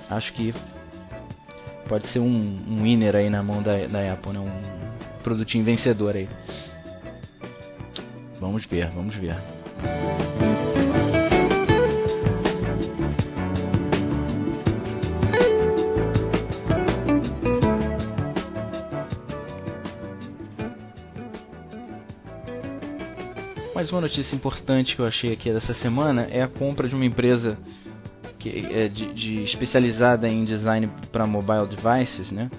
[0.10, 0.54] acho que
[1.88, 4.40] pode ser um, um winner aí na mão da, da Apple, né?
[4.40, 6.30] Um, produtinho vencedor aí.
[8.40, 9.36] Vamos ver, vamos ver.
[23.74, 27.06] Mais uma notícia importante que eu achei aqui dessa semana é a compra de uma
[27.06, 27.58] empresa
[28.50, 32.50] que é de, de especializada em design para mobile devices, né?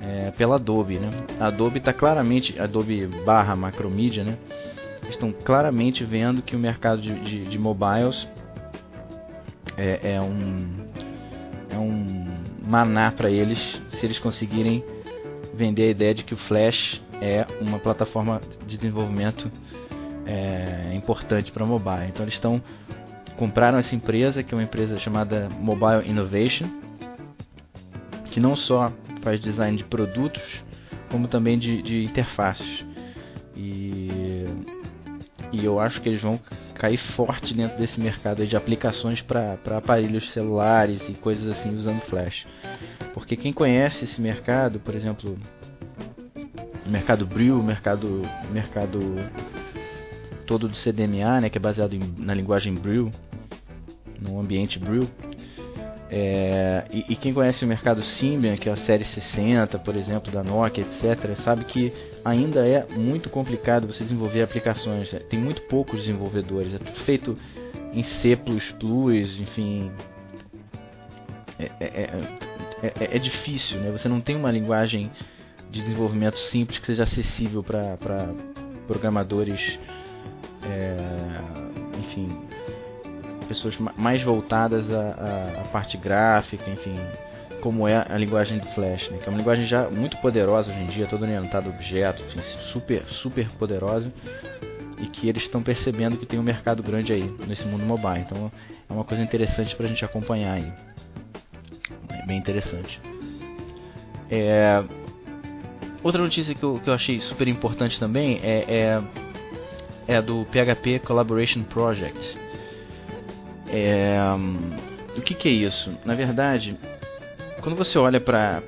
[0.00, 1.10] é, pela Adobe, né?
[1.38, 4.38] A Adobe está claramente, Adobe barra Macromedia, né?
[5.10, 8.26] Estão claramente vendo que o mercado de, de, de mobiles
[9.76, 10.86] é, é, um
[11.68, 12.26] é um
[12.66, 13.58] maná para eles
[13.98, 14.82] se eles conseguirem
[15.52, 19.50] vender a ideia de que o Flash é uma plataforma de desenvolvimento
[20.24, 22.06] é, importante para mobile.
[22.08, 22.62] Então eles estão
[23.40, 26.68] compraram essa empresa que é uma empresa chamada Mobile Innovation
[28.30, 30.42] que não só faz design de produtos,
[31.10, 32.84] como também de, de interfaces.
[33.56, 34.44] E,
[35.52, 36.38] e eu acho que eles vão
[36.74, 42.46] cair forte dentro desse mercado de aplicações para aparelhos celulares e coisas assim usando flash.
[43.14, 45.34] Porque quem conhece esse mercado, por exemplo,
[46.86, 48.22] mercado Brill, o mercado,
[48.52, 49.00] mercado
[50.46, 53.10] todo do CDMA, né, que é baseado em, na linguagem Brill,
[54.20, 55.08] no ambiente Brill,
[56.12, 60.32] é, e, e, quem conhece o mercado Symbian, que é a série 60, por exemplo,
[60.32, 61.92] da Nokia, etc., sabe que
[62.24, 65.08] ainda é muito complicado você desenvolver aplicações.
[65.30, 66.74] Tem muito poucos desenvolvedores.
[66.74, 67.38] É tudo feito
[67.92, 68.36] em C++,
[69.40, 69.92] enfim.
[71.60, 72.20] É, é,
[72.82, 73.92] é, é difícil, né?
[73.92, 75.12] Você não tem uma linguagem
[75.70, 77.96] de desenvolvimento simples que seja acessível para
[78.88, 79.78] programadores,
[82.00, 82.49] enfim,
[83.50, 86.96] pessoas mais voltadas à, à, à parte gráfica, enfim,
[87.60, 89.18] como é a linguagem do Flash, né?
[89.18, 92.40] que é uma linguagem já muito poderosa hoje em dia, toda orientada a objetos, assim,
[92.72, 94.12] super, super poderosa,
[94.98, 98.20] e que eles estão percebendo que tem um mercado grande aí nesse mundo mobile.
[98.20, 98.52] Então
[98.88, 100.72] é uma coisa interessante para a gente acompanhar aí.
[102.08, 103.00] É bem interessante.
[104.30, 104.84] É...
[106.04, 109.02] Outra notícia que eu, que eu achei super importante também é, é,
[110.06, 112.49] é do PHP Collaboration Project.
[113.72, 114.18] É,
[115.16, 115.96] o que, que é isso?
[116.04, 116.76] Na verdade,
[117.60, 118.62] quando você olha para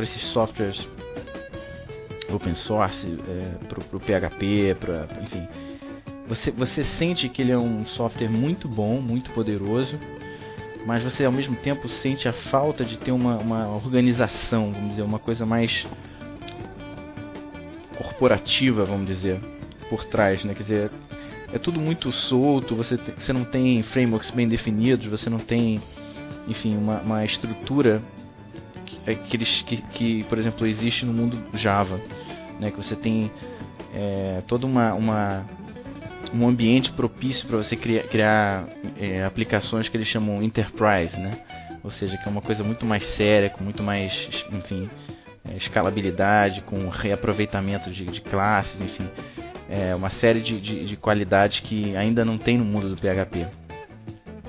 [0.00, 0.86] esses softwares
[2.28, 5.46] open source, é, para o PHP, pra, enfim,
[6.26, 9.98] você, você sente que ele é um software muito bom, muito poderoso,
[10.86, 15.02] mas você ao mesmo tempo sente a falta de ter uma, uma organização, vamos dizer,
[15.02, 15.86] uma coisa mais
[17.96, 19.38] corporativa, vamos dizer,
[19.88, 20.54] por trás, né?
[20.54, 20.90] Quer dizer,
[21.52, 25.80] é tudo muito solto, você, você não tem frameworks bem definidos, você não tem,
[26.48, 28.02] enfim, uma, uma estrutura
[28.86, 32.00] que, é, que, que, por exemplo, existe no mundo Java,
[32.58, 32.70] né?
[32.70, 33.30] Que você tem
[33.92, 35.44] é, toda uma, uma
[36.32, 38.66] um ambiente propício para você criar, criar
[38.98, 41.38] é, aplicações que eles chamam enterprise, né?
[41.82, 44.12] Ou seja, que é uma coisa muito mais séria, com muito mais,
[44.50, 44.88] enfim,
[45.44, 49.08] é, escalabilidade, com reaproveitamento de, de classes, enfim,
[49.72, 53.46] é, uma série de, de, de, qualidades que ainda não tem no mundo do PHP.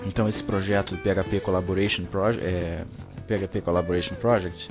[0.06, 2.84] Então esse projeto do PHP Collaboration Project, é,
[3.26, 4.70] PHP Collaboration Project,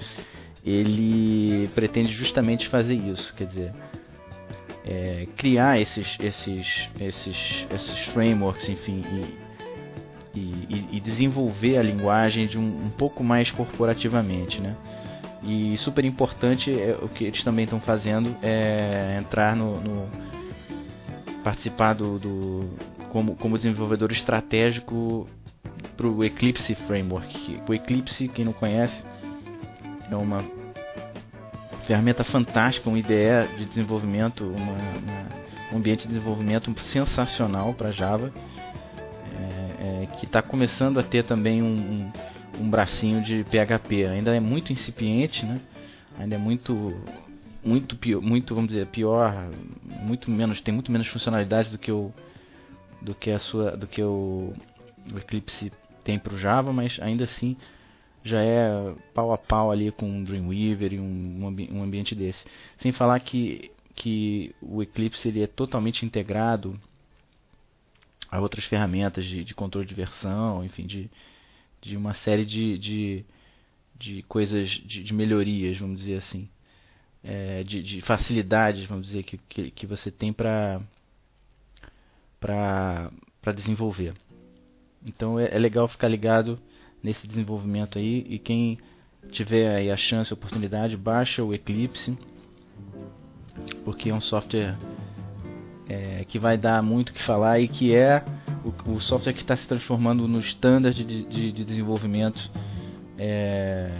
[0.62, 3.72] ele pretende justamente fazer isso, quer dizer,
[4.84, 6.66] é, criar esses, esses,
[7.00, 9.02] esses, esses frameworks, enfim,
[10.34, 14.76] e, e, e desenvolver a linguagem de um, um, pouco mais corporativamente, né?
[15.42, 20.31] E super importante é, o que eles também estão fazendo é entrar no, no
[21.42, 22.70] participar do, do,
[23.10, 25.28] como, como desenvolvedor estratégico
[25.96, 27.60] para o Eclipse Framework.
[27.68, 29.02] O Eclipse, quem não conhece,
[30.10, 30.44] é uma
[31.86, 35.28] ferramenta fantástica, uma ideia de desenvolvimento, uma, uma,
[35.72, 38.32] um ambiente de desenvolvimento sensacional para Java,
[39.34, 42.12] é, é, que está começando a ter também um, um,
[42.60, 44.06] um, bracinho de PHP.
[44.06, 45.60] Ainda é muito incipiente, né?
[46.18, 46.94] ainda é muito
[47.64, 49.50] muito pior, muito vamos dizer pior,
[50.00, 52.12] muito menos tem muito menos funcionalidade do que o
[53.00, 54.52] do que a sua do que o,
[55.12, 55.72] o Eclipse
[56.04, 57.56] tem para o Java, mas ainda assim
[58.24, 62.44] já é pau a pau ali com o Dreamweaver e um, um, ambiente desse.
[62.78, 66.78] Sem falar que, que o Eclipse ele é totalmente integrado
[68.30, 71.10] a outras ferramentas de, de controle de versão, enfim, de,
[71.80, 73.24] de uma série de, de,
[73.98, 76.48] de coisas, de, de melhorias, vamos dizer assim.
[77.24, 80.80] É, de, de, facilidades, vamos dizer, que, que, que você tem para
[83.54, 84.14] desenvolver.
[85.06, 86.58] Então é, é legal ficar ligado
[87.02, 88.78] nesse desenvolvimento aí e quem
[89.30, 92.16] tiver aí a chance, a oportunidade, baixa o Eclipse
[93.84, 94.76] porque é um software
[95.88, 98.24] é, que vai dar muito o que falar e que é
[98.64, 102.50] o, o software que está se transformando no standard de, de, de desenvolvimento
[103.18, 103.90] é,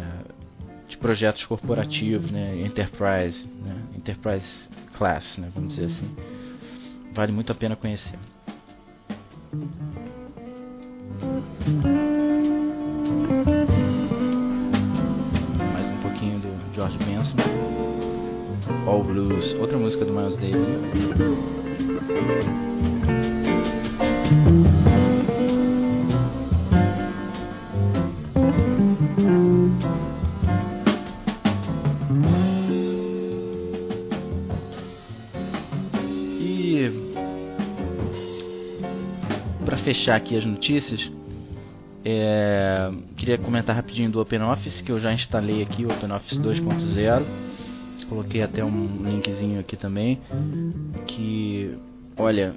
[1.03, 4.47] projetos corporativos, né, enterprise, né, enterprise
[4.97, 6.17] class, né, vamos dizer assim.
[7.13, 8.19] Vale muito a pena conhecer.
[16.75, 17.37] George Benson.
[18.87, 20.57] All Blues, outra música do Miles Davis.
[40.03, 41.11] Fechar aqui as notícias,
[42.05, 47.25] é, queria comentar rapidinho do OpenOffice que eu já instalei aqui, o OpenOffice 2.0.
[48.09, 50.21] Coloquei até um linkzinho aqui também.
[51.07, 51.79] Que,
[52.17, 52.53] olha,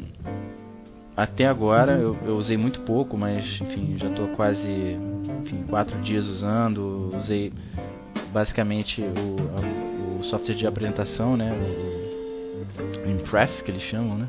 [1.16, 4.98] até agora eu, eu usei muito pouco, mas enfim, já estou quase
[5.44, 7.12] enfim, quatro dias usando.
[7.16, 7.54] Usei
[8.34, 11.54] basicamente o, o software de apresentação, né?
[13.06, 14.28] O Impress que eles chamam, né?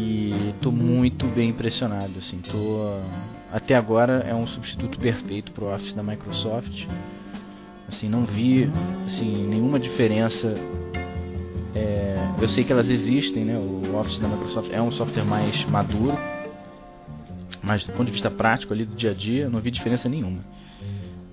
[0.00, 2.98] E estou muito bem impressionado, assim, tô
[3.52, 6.86] até agora é um substituto perfeito para o Office da Microsoft.
[7.86, 8.70] Assim, não vi
[9.08, 10.54] assim, nenhuma diferença.
[11.74, 13.58] É, eu sei que elas existem, né?
[13.58, 16.16] O Office da Microsoft é um software mais maduro,
[17.62, 20.40] mas do ponto de vista prático ali do dia a dia, não vi diferença nenhuma.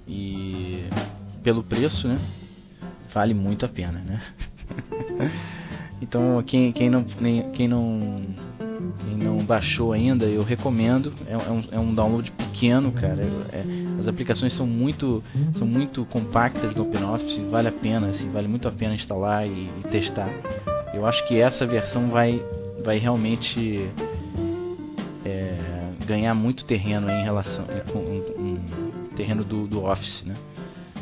[0.05, 0.83] E
[1.41, 2.19] pelo preço, né?
[3.13, 4.21] Vale muito a pena, né?
[6.01, 7.03] então quem, quem não
[7.53, 8.25] quem não
[9.17, 11.13] não baixou ainda, eu recomendo.
[11.27, 13.21] É, é, um, é um, download pequeno, cara.
[13.51, 13.63] É,
[13.99, 15.23] as aplicações são muito,
[15.57, 17.41] são muito compactas no OpenOffice.
[17.49, 20.29] Vale a pena, assim, vale muito a pena instalar e, e testar.
[20.93, 22.41] Eu acho que essa versão vai,
[22.83, 23.89] vai realmente
[25.25, 25.57] é,
[26.05, 30.35] ganhar muito terreno em relação com um, um terreno do, do Office, né?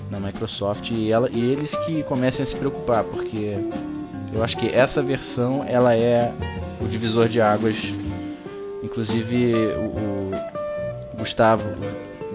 [0.10, 3.58] Na Microsoft e, ela, e eles que comecem a se preocupar, porque
[4.34, 6.32] eu acho que essa versão ela é
[6.86, 7.76] o divisor de águas.
[8.84, 10.32] Inclusive o,
[11.14, 11.64] o Gustavo,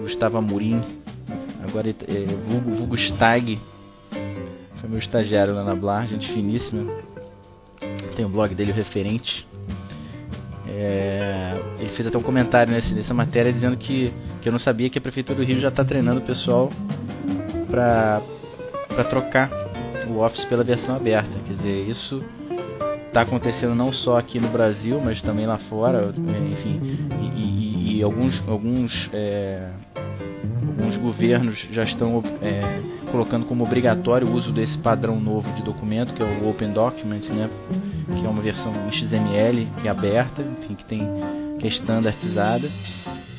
[0.01, 0.81] Gustavo Amorim,
[1.63, 3.57] agora é, vulgo, vulgo Stag,
[4.79, 6.91] foi meu estagiário lá na Blar, gente finíssima.
[8.15, 9.47] Tem o blog dele, o Referente.
[10.67, 14.89] É, ele fez até um comentário nesse, nessa matéria dizendo que, que eu não sabia
[14.89, 16.69] que a Prefeitura do Rio já está treinando o pessoal
[17.69, 18.21] para
[19.09, 19.49] trocar
[20.09, 21.39] o Office pela versão aberta.
[21.45, 22.23] Quer dizer, isso
[23.11, 26.79] está acontecendo não só aqui no Brasil, mas também lá fora, enfim,
[27.21, 29.69] e, e, e alguns, alguns, é,
[30.65, 32.61] alguns governos já estão é,
[33.11, 37.27] colocando como obrigatório o uso desse padrão novo de documento, que é o Open Document,
[37.29, 37.49] né,
[38.07, 41.01] que é uma versão XML, que é aberta, enfim, que tem
[41.59, 42.71] que é standardizada.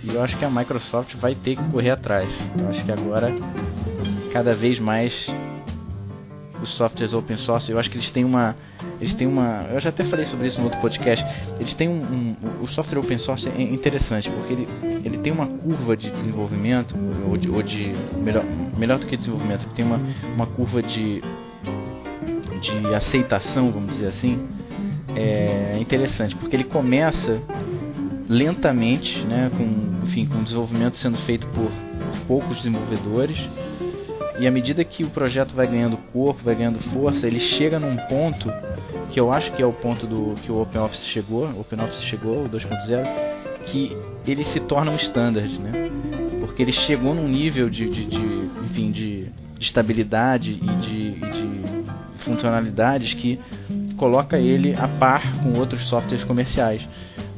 [0.05, 2.29] E eu acho que a Microsoft vai ter que correr atrás.
[2.59, 3.35] Eu acho que agora
[4.33, 5.13] cada vez mais
[6.63, 8.57] os softwares open source, eu acho que eles têm uma
[9.01, 11.25] eles têm uma, eu já até falei sobre isso no outro podcast.
[11.59, 14.69] Eles têm um, um o software open source é interessante porque ele,
[15.05, 16.95] ele tem uma curva de desenvolvimento
[17.29, 18.45] ou de, ou de melhor,
[18.77, 20.01] melhor do que desenvolvimento, ele tem uma,
[20.35, 21.23] uma curva de
[22.61, 24.47] de aceitação, vamos dizer assim,
[25.17, 27.43] é interessante porque ele começa
[28.29, 31.71] lentamente, né, com enfim, com desenvolvimento sendo feito por
[32.27, 33.39] poucos desenvolvedores
[34.39, 37.97] e à medida que o projeto vai ganhando corpo, vai ganhando força, ele chega num
[38.09, 38.51] ponto
[39.11, 42.45] que eu acho que é o ponto do que o OpenOffice chegou, o OpenOffice chegou,
[42.45, 43.07] o 2.0,
[43.67, 45.91] que ele se torna um standard, né?
[46.41, 52.25] Porque ele chegou num nível de, de, de enfim, de, de, estabilidade e de, de
[52.25, 53.39] funcionalidades que
[53.97, 56.87] coloca ele a par com outros softwares comerciais.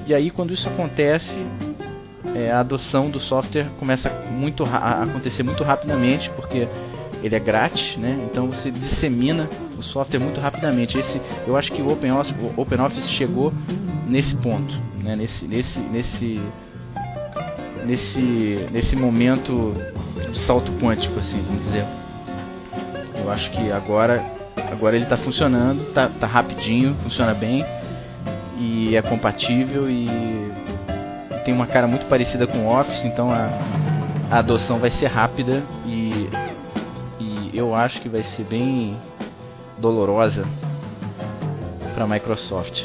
[0.07, 1.35] E aí quando isso acontece,
[2.35, 6.69] é, a adoção do software começa muito a acontecer muito rapidamente, porque
[7.23, 8.27] ele é grátis, né?
[8.31, 10.99] Então você dissemina o software muito rapidamente.
[10.99, 13.53] Esse, eu acho que o OpenOffice, o OpenOffice chegou
[14.07, 15.17] nesse ponto, né?
[15.17, 16.41] Nesse, nesse, nesse,
[17.87, 19.75] nesse, nesse momento
[20.47, 21.87] salto quântico, assim, vamos dizer.
[23.17, 24.23] Eu acho que agora,
[24.71, 27.65] agora ele está funcionando, está tá rapidinho, funciona bem
[28.59, 30.07] e é compatível e
[31.45, 33.49] tem uma cara muito parecida com o Office, então a,
[34.31, 36.29] a adoção vai ser rápida e,
[37.21, 38.97] e eu acho que vai ser bem
[39.79, 40.45] dolorosa
[41.95, 42.85] para a Microsoft.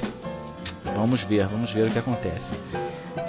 [0.96, 2.46] Vamos ver, vamos ver o que acontece.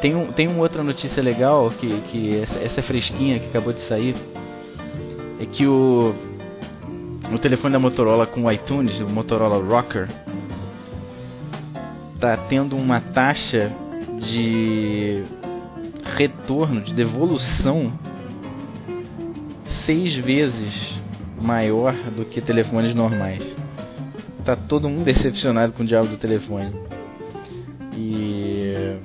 [0.01, 3.81] Tem, um, tem uma outra notícia legal que, que essa, essa fresquinha que acabou de
[3.83, 4.17] sair
[5.39, 6.15] é que o,
[7.33, 10.09] o telefone da Motorola com o iTunes, o Motorola Rocker,
[12.19, 13.73] tá tendo uma taxa
[14.21, 15.25] de
[16.17, 17.93] retorno, de devolução
[19.87, 21.01] seis vezes
[21.41, 23.43] maior do que telefones normais.
[24.45, 26.73] Tá todo mundo decepcionado com o diabo do telefone.
[27.97, 28.97] E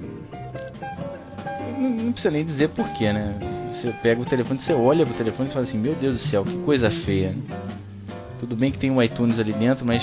[1.80, 3.38] não, não precisa nem dizer porquê, né?
[3.74, 6.44] Você pega o telefone, você olha pro telefone e fala assim: Meu Deus do céu,
[6.44, 7.36] que coisa feia.
[8.40, 10.02] Tudo bem que tem um iTunes ali dentro, mas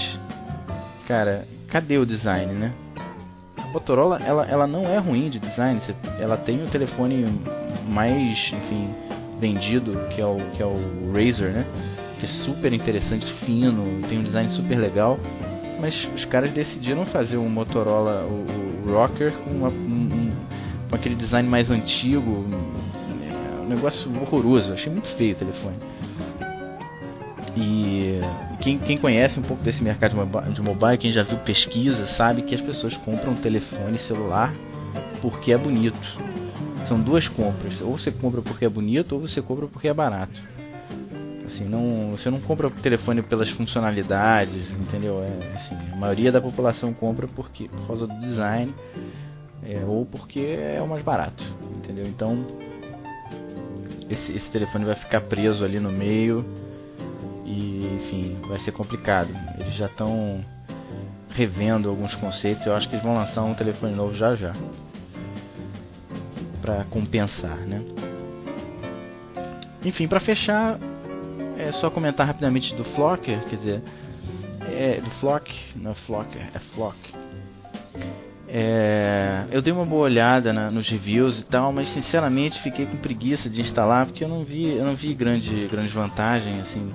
[1.06, 2.72] cara, cadê o design, né?
[3.72, 5.80] Motorola ela, ela não é ruim de design,
[6.18, 7.24] ela tem o telefone
[7.88, 8.90] mais, enfim,
[9.40, 11.66] vendido, que é o que é o Razer, né?
[12.20, 15.18] Que é super interessante, fino, tem um design super legal.
[15.80, 20.30] Mas os caras decidiram fazer um Motorola, o, o Rocker, com, uma, um,
[20.88, 22.46] com aquele design mais antigo,
[23.20, 24.72] é um negócio horroroso.
[24.72, 25.76] Achei muito feio o telefone.
[27.56, 28.20] E
[28.60, 30.14] quem, quem conhece um pouco desse mercado
[30.52, 34.52] de mobile, quem já viu pesquisa, sabe que as pessoas compram telefone celular
[35.20, 36.00] porque é bonito.
[36.88, 37.80] São duas compras.
[37.80, 40.40] Ou você compra porque é bonito, ou você compra porque é barato.
[41.46, 45.22] Assim, não, você não compra o telefone pelas funcionalidades, entendeu?
[45.22, 48.74] É, assim, a maioria da população compra porque, por causa do design
[49.64, 51.44] é, ou porque é o mais barato,
[51.76, 52.06] entendeu?
[52.06, 52.44] Então
[54.10, 56.44] esse, esse telefone vai ficar preso ali no meio
[57.44, 59.30] e enfim, vai ser complicado.
[59.58, 60.44] Eles já estão
[61.30, 62.66] revendo alguns conceitos.
[62.66, 64.52] Eu acho que eles vão lançar um telefone novo já já
[66.62, 67.82] para compensar, né?
[69.84, 70.78] Enfim, para fechar,
[71.58, 73.82] é só comentar rapidamente do Flocker, quer dizer,
[74.70, 76.96] é, do Flock, não é Flocker, é Flock.
[78.54, 83.48] É, eu dei uma boa olhada nos reviews e tal, mas sinceramente fiquei com preguiça
[83.50, 86.94] de instalar porque eu não vi, eu não vi grande, grande vantagem assim.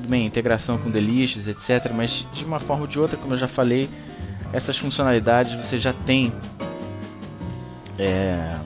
[0.00, 1.92] Tudo bem, integração com Delicious, etc.
[1.94, 3.90] Mas de uma forma ou de outra, como eu já falei,
[4.50, 6.32] essas funcionalidades você já tem.
[7.98, 8.58] É,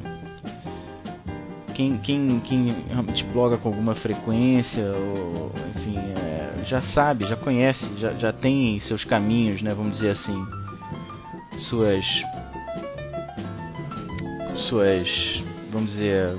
[1.75, 7.85] quem, quem, quem realmente bloga com alguma frequência, ou, enfim, é, já sabe, já conhece,
[7.99, 10.47] já, já tem seus caminhos, né, vamos dizer assim
[11.59, 12.05] suas
[14.69, 15.09] suas
[15.73, 16.37] vamos dizer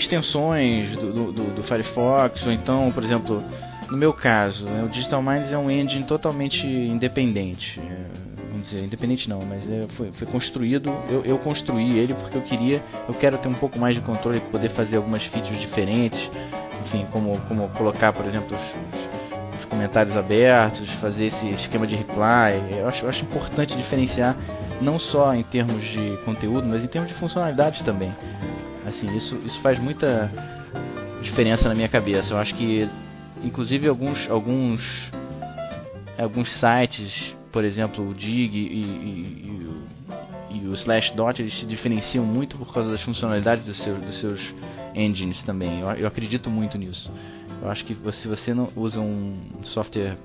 [0.00, 3.42] extensões do, do, do Firefox ou então por exemplo
[3.90, 8.06] no meu caso né, o Digital Minds é um engine totalmente independente é,
[8.50, 12.42] vamos dizer independente não mas é, foi, foi construído eu, eu construí ele porque eu
[12.42, 16.20] queria eu quero ter um pouco mais de controle poder fazer algumas features diferentes
[16.86, 19.10] enfim como como colocar por exemplo os,
[19.70, 22.78] comentários abertos, fazer esse esquema de reply.
[22.78, 24.36] Eu acho, eu acho importante diferenciar
[24.82, 28.12] não só em termos de conteúdo, mas em termos de funcionalidades também.
[28.90, 30.30] Assim, isso, isso faz muita
[31.22, 32.34] diferença na minha cabeça.
[32.34, 32.88] Eu acho que,
[33.42, 34.82] inclusive, alguns alguns
[36.18, 39.60] alguns sites, por exemplo, o Dig e, e,
[40.52, 44.20] e, e o Slashdot, eles se diferenciam muito por causa das funcionalidades dos seus, dos
[44.20, 44.54] seus
[44.94, 45.80] engines também.
[45.80, 47.10] Eu, eu acredito muito nisso.
[47.62, 50.16] Eu acho que se você não usa um software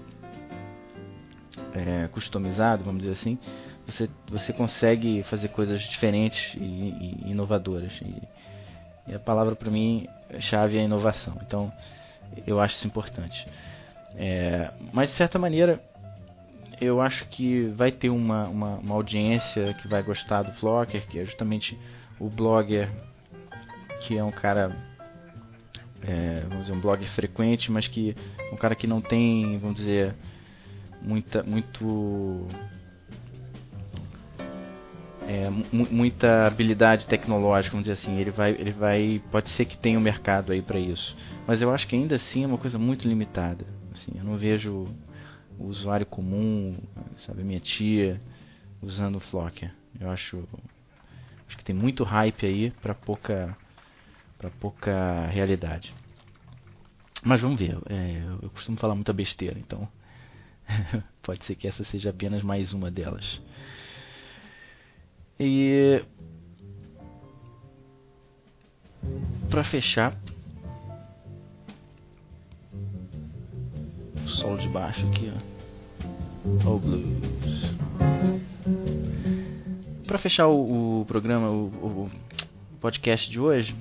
[1.74, 3.38] é, customizado, vamos dizer assim,
[3.86, 7.91] você, você consegue fazer coisas diferentes e, e inovadoras.
[8.01, 8.22] E,
[9.08, 10.08] e a palavra para mim
[10.41, 11.38] chave é inovação.
[11.45, 11.72] Então
[12.45, 13.47] eu acho isso importante.
[14.16, 15.82] É, mas de certa maneira
[16.80, 21.20] eu acho que vai ter uma, uma, uma, audiência que vai gostar do Flocker, que
[21.20, 21.78] é justamente
[22.20, 22.89] o blogger
[24.01, 24.76] que é um cara
[26.01, 28.16] é, vamos dizer, um blog frequente, mas que
[28.51, 30.14] um cara que não tem, vamos dizer,
[31.01, 32.47] muita, muito
[35.28, 39.97] é, muita habilidade tecnológica, vamos dizer assim, ele vai, ele vai, pode ser que tenha
[39.97, 41.15] um mercado aí para isso,
[41.47, 43.65] mas eu acho que ainda assim é uma coisa muito limitada.
[43.93, 44.88] Assim, eu não vejo
[45.57, 46.78] o usuário comum,
[47.26, 48.21] sabe, minha tia
[48.82, 49.71] usando o Flocker.
[49.99, 50.43] Eu acho,
[51.47, 53.55] acho que tem muito hype aí para pouca
[54.38, 55.93] para pouca realidade.
[57.23, 57.78] Mas vamos ver.
[57.89, 59.88] É, eu costumo falar muita besteira, então
[61.23, 63.41] pode ser que essa seja apenas mais uma delas.
[65.39, 66.01] E
[69.49, 70.17] para fechar,
[74.25, 76.69] o solo de baixo aqui, ó.
[76.69, 77.05] O blues.
[80.05, 82.11] Para fechar o, o programa, o, o
[82.79, 83.75] podcast de hoje,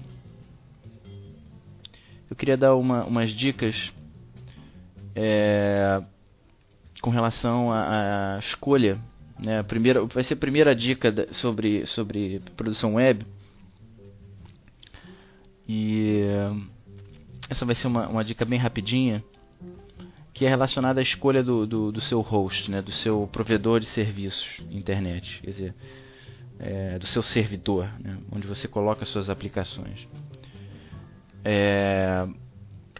[2.30, 3.76] eu queria dar uma, umas dicas
[5.14, 6.02] é,
[7.00, 8.98] com relação à, escolha.
[9.38, 9.62] Né?
[9.62, 13.26] Primeira, vai ser a primeira dica sobre, sobre produção web.
[15.68, 16.22] E
[17.48, 19.22] essa vai ser uma, uma dica bem rapidinha,
[20.32, 22.82] que é relacionada à escolha do, do, do seu host, né?
[22.82, 25.74] do seu provedor de serviços internet, quer dizer,
[26.58, 28.18] é, do seu servidor, né?
[28.32, 30.06] onde você coloca suas aplicações.
[31.44, 32.26] É,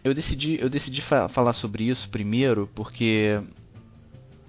[0.04, 3.40] eu decidi, eu decidi fa falar sobre isso primeiro porque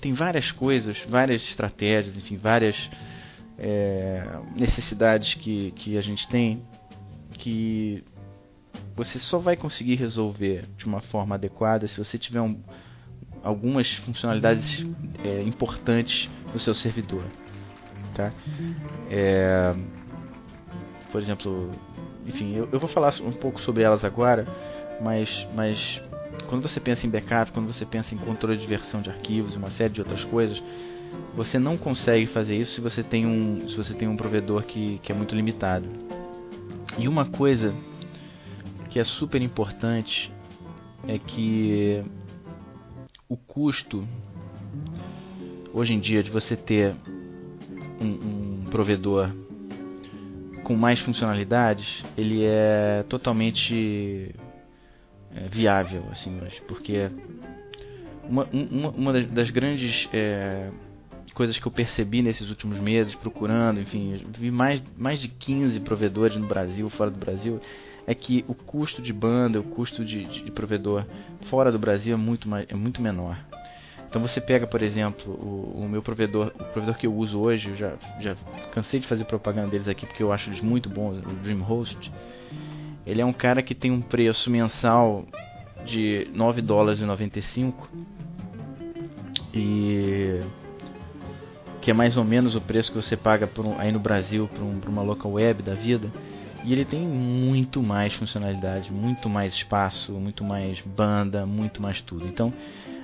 [0.06, 2.76] tem várias coisas, várias estratégias, enfim, várias
[3.58, 4.24] é,
[4.56, 6.62] necessidades que, que a gente tem
[7.34, 8.03] que
[8.95, 12.62] você só vai conseguir resolver de uma forma adequada se você tiver um,
[13.41, 14.86] algumas funcionalidades
[15.24, 17.26] é, importantes no seu servidor.
[18.14, 18.32] Tá?
[19.10, 19.74] É,
[21.12, 21.72] por exemplo,
[22.28, 24.45] enfim, eu, eu vou falar um pouco sobre elas agora,
[25.01, 25.99] mas, mas
[26.48, 29.72] quando você pensa em backup, quando você pensa em controle de versão de arquivos uma
[29.72, 30.62] série de outras coisas,
[31.36, 35.00] você não consegue fazer isso se você tem um, se você tem um provedor que,
[35.00, 35.88] que é muito limitado.
[36.98, 37.74] E uma coisa
[38.90, 40.32] que é super importante
[41.08, 42.04] é que
[43.28, 44.08] o custo
[45.74, 46.96] hoje em dia de você ter
[48.00, 49.30] um, um provedor
[50.64, 54.34] com mais funcionalidades, ele é totalmente
[55.36, 57.10] é, viável, assim, hoje, porque
[58.28, 60.70] uma, uma, uma das grandes é,
[61.34, 66.38] coisas que eu percebi nesses últimos meses, procurando, enfim, vi mais, mais de 15 provedores
[66.38, 67.60] no Brasil, fora do Brasil,
[68.08, 71.06] é que o custo de banda, o custo de, de provedor
[71.50, 73.38] fora do Brasil é muito, mais, é muito menor.
[74.08, 77.68] Então você pega, por exemplo, o, o, meu provedor, o provedor que eu uso hoje,
[77.68, 78.36] eu já, já
[78.72, 82.12] cansei de fazer propaganda deles aqui porque eu acho eles muito bons, o DreamHost.
[83.06, 85.26] Ele é um cara que tem um preço mensal
[85.86, 87.88] de 9 dólares e 95
[89.53, 90.41] e
[91.82, 94.64] que é mais ou menos o preço que você paga um, aí no Brasil para
[94.64, 96.12] um, uma local web da vida.
[96.64, 102.26] E ele tem muito mais funcionalidade, muito mais espaço, muito mais banda, muito mais tudo.
[102.26, 102.51] Então,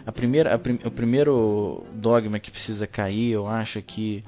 [0.03, 4.23] a primeira, a prim, o primeiro dogma que precisa cair, eu acho, é que,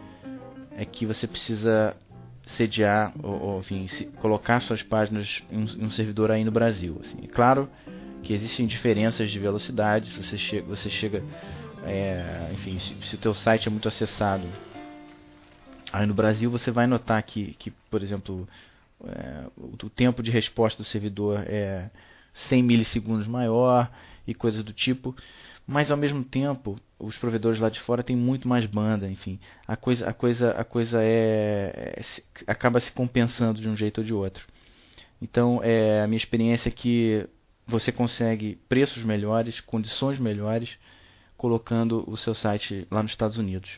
[0.78, 1.96] é que você precisa
[2.58, 6.52] sediar, ou, ou enfim, se, colocar suas páginas em um, em um, servidor aí no
[6.52, 7.00] Brasil.
[7.02, 7.18] Assim.
[7.24, 7.70] É claro
[8.22, 11.24] que existem diferenças de velocidade, você chega, você chega
[11.86, 14.48] é, enfim, se, se o teu site é muito acessado
[15.92, 18.48] aí no Brasil, você vai notar que, que por exemplo,
[19.06, 21.90] é, o, tempo de resposta do servidor é
[22.50, 23.92] 100 milissegundos maior
[24.26, 25.16] e coisas do tipo,
[25.68, 29.76] mas ao mesmo tempo os provedores lá de fora têm muito mais banda, enfim, a
[29.76, 32.04] coisa, a coisa, a coisa é, é
[32.48, 34.46] acaba se compensando de um jeito ou de outro.
[35.22, 37.28] Então, é, a minha experiência é que
[37.66, 40.78] você consegue preços melhores, condições melhores,
[41.38, 43.70] colocando o seu site lá nos Estados Unidos.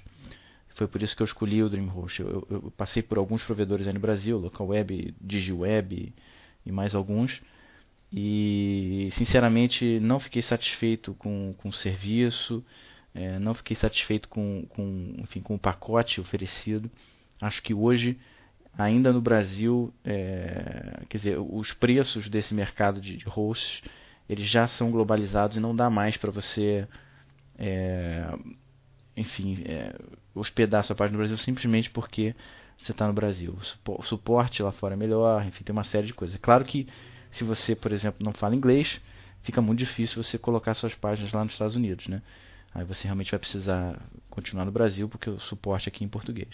[0.75, 2.19] Foi por isso que eu escolhi o DreamHost.
[2.19, 6.13] Eu, eu, eu passei por alguns provedores aí no Brasil, LocalWeb, DigiWeb
[6.65, 7.41] e mais alguns.
[8.11, 12.63] E sinceramente não fiquei satisfeito com, com o serviço,
[13.15, 16.91] é, não fiquei satisfeito com, com, enfim, com o pacote oferecido.
[17.41, 18.19] Acho que hoje,
[18.77, 23.81] ainda no Brasil, é, quer dizer, os preços desse mercado de, de hosts
[24.27, 26.87] eles já são globalizados e não dá mais para você
[27.57, 28.27] é,
[29.15, 29.95] enfim, é,
[30.33, 32.35] hospedar sua página no Brasil simplesmente porque
[32.77, 33.57] você está no Brasil.
[33.87, 36.35] O suporte lá fora é melhor, enfim, tem uma série de coisas.
[36.35, 36.87] É claro que
[37.31, 38.99] se você, por exemplo, não fala inglês,
[39.43, 42.21] fica muito difícil você colocar suas páginas lá nos Estados Unidos, né?
[42.75, 43.99] Aí você realmente vai precisar
[44.29, 46.49] continuar no Brasil porque o suporte aqui é em português.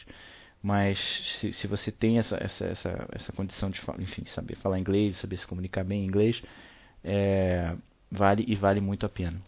[0.64, 1.00] Mas
[1.40, 5.38] se, se você tem essa, essa, essa, essa condição de enfim, saber falar inglês, saber
[5.38, 6.42] se comunicar bem em inglês,
[7.04, 7.76] é,
[8.10, 9.42] vale e vale muito a pena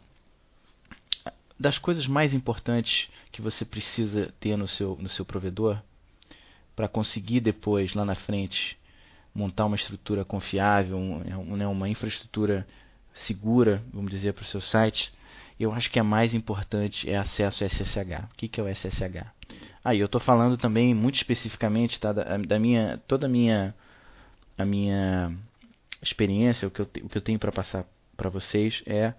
[1.59, 5.81] das coisas mais importantes que você precisa ter no seu, no seu provedor
[6.75, 8.77] para conseguir depois, lá na frente,
[9.33, 12.67] montar uma estrutura confiável, um, né, uma infraestrutura
[13.13, 15.11] segura, vamos dizer, para o seu site,
[15.59, 18.31] eu acho que a mais importante é acesso a SSH.
[18.31, 19.25] O que, que é o SSH?
[19.83, 23.75] Aí ah, eu estou falando também muito especificamente tá, da, da, minha toda a minha
[24.57, 25.35] a minha
[26.01, 27.85] experiência, o que eu, o que eu tenho para passar
[28.15, 29.13] para vocês é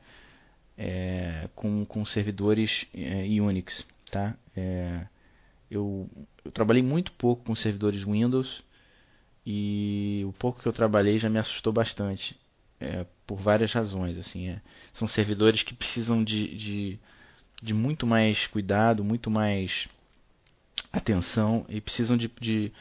[0.77, 3.85] é, com, com servidores é, Unix.
[4.11, 4.35] Tá?
[4.57, 5.07] É,
[5.71, 6.09] eu,
[6.45, 8.63] eu, trabalhei muito pouco com servidores Windows
[9.47, 12.37] e o pouco que eu trabalhei já me assustou bastante
[12.85, 14.19] é, por várias razões.
[14.19, 14.61] Assim, é.
[14.95, 16.99] são servidores que precisam de, de,
[17.63, 19.89] de, muito mais cuidado, muito mais
[20.93, 22.73] atenção e precisam de, de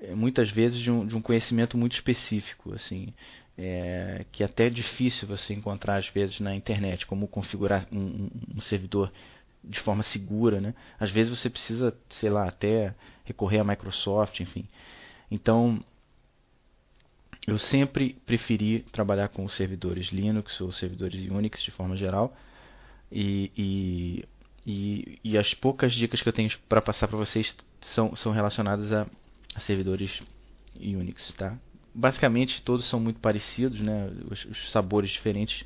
[0.00, 2.72] é, muitas vezes de um, de um conhecimento muito específico.
[2.74, 3.12] Assim,
[3.58, 8.60] é, que é até difícil você encontrar às vezes na internet, como configurar um, um,
[8.60, 9.12] servidor
[9.62, 10.74] de forma segura, né?
[10.98, 14.66] Às vezes você precisa, sei lá, até recorrer à Microsoft, enfim.
[15.30, 15.82] Então,
[17.46, 22.36] eu sempre preferi trabalhar com servidores Linux ou servidores Unix de forma geral.
[23.10, 24.24] E, e,
[24.66, 28.92] e, e as poucas dicas que eu tenho para passar para vocês são, são relacionadas
[28.92, 29.06] a,
[29.54, 30.22] a servidores
[30.80, 31.58] Unix, tá?
[31.94, 34.10] basicamente todos são muito parecidos, né?
[34.30, 35.64] Os, os, sabores diferentes,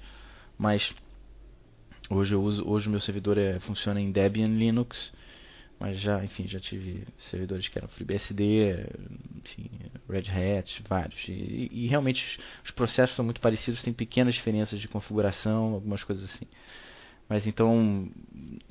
[0.58, 0.92] mas
[2.10, 5.12] hoje hoje o meu servidor é, funciona em Debian Linux,
[5.78, 8.86] mas já, enfim, já tive servidores que eram FreeBSD,
[9.44, 9.70] enfim,
[10.08, 11.28] Red Hat, vários.
[11.28, 16.24] E, e, realmente os processos são muito parecidos, tem pequenas diferenças de configuração, algumas coisas
[16.24, 16.46] assim.
[17.28, 18.08] Mas então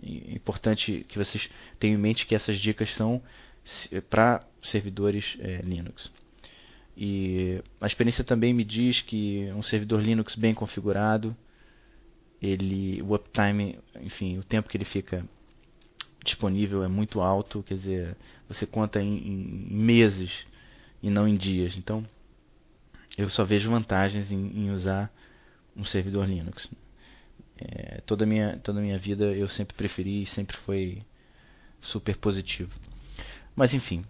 [0.01, 1.49] é importante que vocês
[1.79, 3.21] tenham em mente que essas dicas são
[4.09, 6.11] para servidores é, Linux.
[6.97, 11.35] E a experiência também me diz que um servidor Linux bem configurado,
[12.41, 15.25] ele, o uptime, enfim, o tempo que ele fica
[16.26, 18.17] disponível é muito alto, quer dizer,
[18.49, 20.32] você conta em, em meses
[21.01, 21.78] e não em dias.
[21.78, 22.05] Então,
[23.17, 25.11] eu só vejo vantagens em, em usar
[25.76, 26.69] um servidor Linux.
[27.57, 31.01] É, toda minha toda minha vida eu sempre preferi e sempre foi
[31.82, 32.71] super positivo.
[33.55, 34.03] Mas enfim,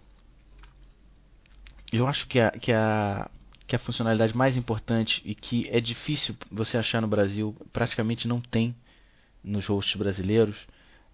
[1.92, 3.30] eu acho que a, que a,
[3.66, 8.40] que a funcionalidade mais importante e que é difícil você achar no Brasil, praticamente não
[8.40, 8.74] tem
[9.44, 10.56] nos hosts brasileiros,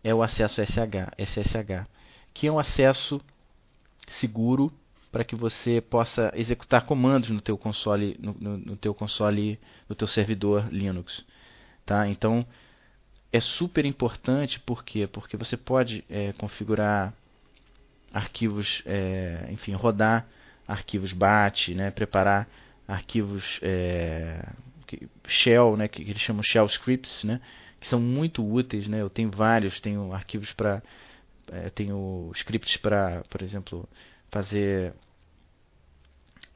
[0.03, 1.87] é o acesso SSH,
[2.35, 3.21] que é um acesso
[4.09, 4.73] seguro
[5.11, 9.95] para que você possa executar comandos no teu console, no, no, no teu console, no
[9.95, 11.25] teu servidor Linux,
[11.85, 12.09] tá?
[12.09, 12.47] Então
[13.33, 15.07] é super importante por quê?
[15.07, 17.15] Porque você pode é, configurar
[18.13, 20.27] arquivos, é, enfim, rodar
[20.67, 22.49] arquivos BAT, né, preparar
[22.87, 24.45] arquivos é,
[25.27, 27.41] shell, né, que, eles chamam shell scripts, né,
[27.83, 30.81] que são muito úteis, né, eu tenho vários, tenho arquivos para
[31.51, 33.89] é, tenho scripts para, por exemplo,
[34.31, 34.95] fazer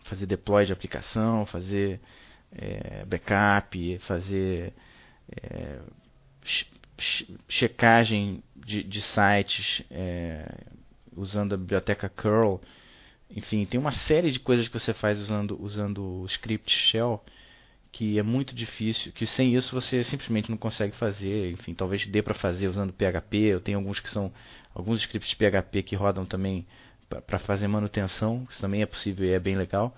[0.05, 2.01] fazer deploy de aplicação, fazer
[2.53, 4.73] é, backup, fazer
[5.43, 5.81] é,
[7.49, 10.49] checagem de, de sites é,
[11.17, 12.61] usando a biblioteca curl.
[13.29, 17.21] Enfim, tem uma série de coisas que você faz usando, usando o script shell
[17.97, 21.51] que é muito difícil, que sem isso você simplesmente não consegue fazer.
[21.51, 23.39] Enfim, talvez dê para fazer usando PHP.
[23.39, 24.31] Eu tenho alguns que são
[24.75, 26.67] alguns scripts PHP que rodam também
[27.27, 29.97] para fazer manutenção, isso também é possível e é bem legal.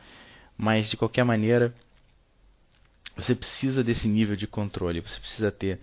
[0.57, 1.75] Mas de qualquer maneira,
[3.17, 5.81] você precisa desse nível de controle, você precisa ter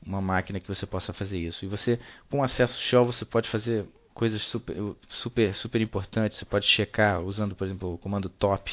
[0.00, 1.64] uma máquina que você possa fazer isso.
[1.64, 1.98] E você,
[2.30, 4.76] com acesso shell, você pode fazer coisas super,
[5.08, 6.38] super, super importantes.
[6.38, 8.70] Você pode checar usando, por exemplo, o comando top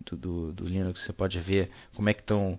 [0.00, 1.02] do, do, Linux.
[1.02, 2.58] Você pode ver como é que estão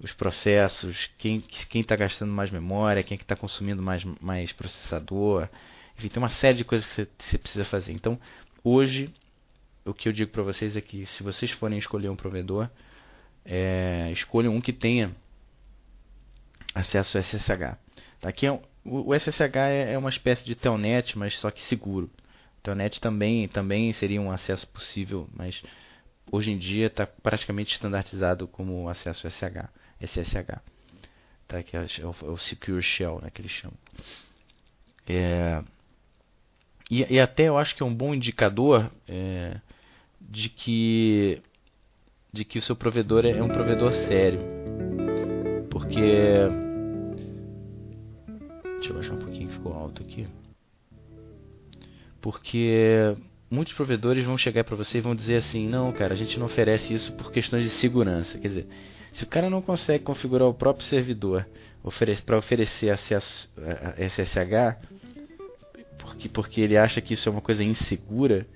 [0.00, 1.42] os processos, quem
[1.74, 5.48] está gastando mais memória, quem é está consumindo mais, mais processador.
[5.96, 7.92] Enfim, tem uma série de coisas que você, você precisa fazer.
[7.92, 8.18] Então,
[8.62, 9.12] hoje,
[9.84, 12.68] o que eu digo para vocês é que se vocês forem escolher um provedor,
[13.44, 15.14] é, escolham um que tenha
[16.74, 17.76] acesso ao SSH.
[18.20, 18.28] Tá?
[18.28, 18.52] Aqui é
[18.84, 22.10] o, SSH é, é, uma espécie de telnet, mas só que seguro.
[22.62, 25.62] Telnet também, também seria um acesso possível, mas
[26.30, 29.68] hoje em dia está praticamente standardizado como acesso SSH.
[30.00, 30.60] SSH
[31.46, 31.62] tá?
[31.62, 33.76] que é o, é o Secure Shell né, que eles chamam.
[35.06, 35.62] É,
[36.90, 39.58] e, e, até eu acho que é um bom indicador é,
[40.20, 41.42] de que
[42.30, 44.40] de que o seu provedor é um provedor sério.
[45.70, 46.46] Porque
[48.78, 50.28] Deixa eu baixar um pouquinho que ficou alto aqui.
[52.20, 53.16] Porque
[53.50, 56.46] muitos provedores vão chegar para você e vão dizer assim: "Não, cara, a gente não
[56.46, 58.38] oferece isso por questões de segurança".
[58.38, 58.66] Quer dizer,
[59.12, 61.46] se o cara não consegue configurar o próprio servidor
[62.24, 64.76] para oferecer acesso a SSH,
[65.98, 68.46] porque, porque ele acha que isso é uma coisa insegura,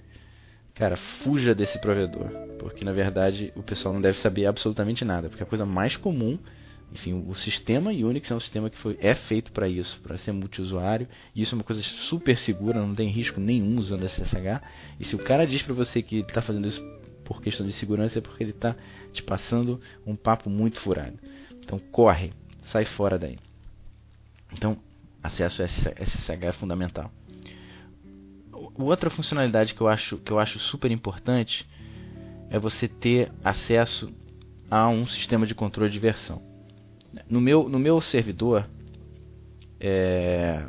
[0.75, 2.29] cara, fuja desse provedor.
[2.59, 5.29] Porque na verdade o pessoal não deve saber absolutamente nada.
[5.29, 6.39] Porque a coisa mais comum,
[6.93, 10.33] enfim, o sistema Unix é um sistema que foi, é feito para isso, para ser
[10.33, 11.09] multiusuário.
[11.35, 14.63] E isso é uma coisa super segura, não tem risco nenhum usando SSH.
[15.01, 16.81] E se o cara diz para você que está fazendo isso
[17.25, 18.77] por questão de segurança, é porque ele está
[19.13, 21.19] te passando um papo muito furado.
[21.61, 22.33] Então corre,
[22.71, 23.39] sai fora daí.
[24.53, 24.77] Então,
[25.23, 27.11] acesso a SSH é fundamental
[28.77, 31.67] outra funcionalidade que eu acho que eu acho super importante
[32.51, 34.13] é você ter acesso
[34.71, 36.52] a um sistema de controle de versão.
[37.29, 38.69] No meu no meu servidor
[39.81, 40.65] é,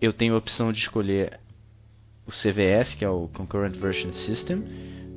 [0.00, 1.40] eu tenho a opção de escolher
[2.26, 4.62] o CVS, que é o Concurrent Version System,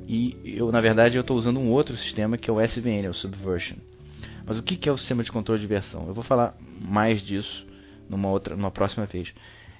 [0.08, 3.10] e eu na verdade eu estou usando um outro sistema que é o SVN, é
[3.10, 3.76] o Subversion.
[4.44, 6.06] Mas o que é o sistema de controle de versão?
[6.06, 7.66] Eu vou falar mais disso
[8.08, 9.32] numa outra, numa próxima vez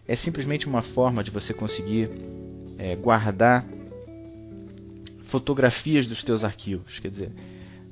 [0.09, 2.09] é simplesmente uma forma de você conseguir
[2.79, 3.67] é, guardar
[5.29, 6.99] fotografias dos teus arquivos.
[7.01, 7.33] Quer dizer,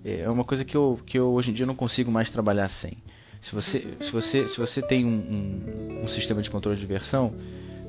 [0.05, 2.99] é uma coisa que eu, que eu hoje em dia não consigo mais trabalhar sem.
[3.43, 7.33] Se você, se você, se você tem um, um, um sistema de controle de versão,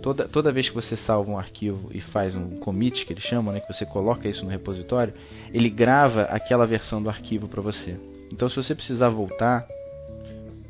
[0.02, 3.54] toda, toda vez que você salva um arquivo e faz um commit, que eles chamam,
[3.54, 5.14] né, que você coloca isso no repositório,
[5.54, 7.98] ele grava aquela versão do arquivo para você.
[8.32, 9.66] Então, se você precisar voltar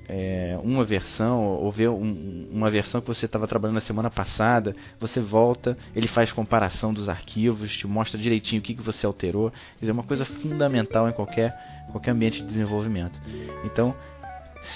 [0.08, 4.76] é, uma versão ou ver um, uma versão que você estava trabalhando na semana passada,
[5.00, 9.52] você volta, ele faz comparação dos arquivos, te mostra direitinho o que, que você alterou.
[9.80, 11.56] Dizer, é uma coisa fundamental em qualquer,
[11.92, 13.20] qualquer ambiente de desenvolvimento.
[13.64, 13.96] Então,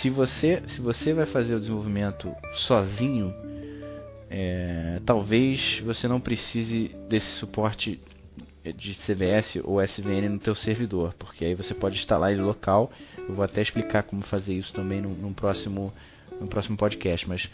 [0.01, 2.31] se você, se você vai fazer o desenvolvimento
[2.67, 3.33] sozinho,
[4.29, 7.99] é, talvez você não precise desse suporte
[8.63, 12.91] de CVS ou SVN no teu servidor, porque aí você pode instalar ele local.
[13.17, 15.93] Eu vou até explicar como fazer isso também no próximo
[16.39, 17.27] no próximo podcast.
[17.27, 17.49] Mas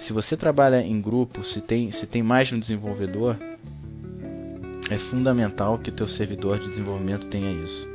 [0.00, 3.36] se você trabalha em grupo, se tem se tem mais de um desenvolvedor,
[4.90, 7.88] é fundamental que o teu servidor de desenvolvimento tenha isso,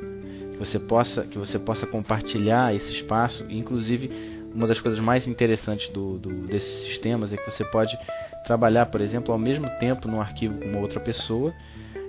[0.51, 3.45] que você possa que você possa compartilhar esse espaço.
[3.49, 4.09] Inclusive,
[4.53, 7.95] uma das coisas mais interessantes do, do desses sistemas é que você pode
[8.45, 11.53] trabalhar, por exemplo, ao mesmo tempo num arquivo com uma outra pessoa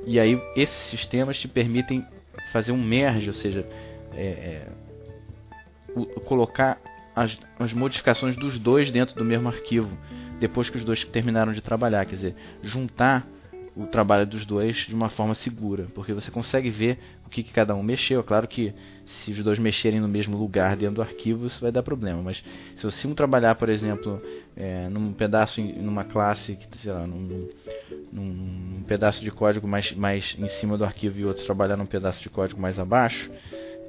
[0.08, 2.04] e aí esses sistemas te permitem
[2.50, 3.66] fazer um merge, ou seja,
[4.14, 4.68] é, é,
[5.94, 6.80] o, colocar
[7.14, 9.90] as, as modificações dos dois dentro do mesmo arquivo,
[10.40, 13.26] depois que os dois terminaram de trabalhar, quer dizer, juntar
[13.78, 17.52] o trabalho dos dois de uma forma segura, porque você consegue ver o que, que
[17.52, 18.24] cada um mexeu.
[18.24, 18.74] Claro que
[19.06, 22.20] se os dois mexerem no mesmo lugar dentro do arquivo, isso vai dar problema.
[22.20, 22.42] Mas
[22.76, 24.20] se você um trabalhar, por exemplo,
[24.56, 27.48] é, num pedaço, numa classe, sei lá, num,
[28.12, 32.20] num, pedaço de código mais, mais em cima do arquivo e outro trabalhar num pedaço
[32.20, 33.30] de código mais abaixo,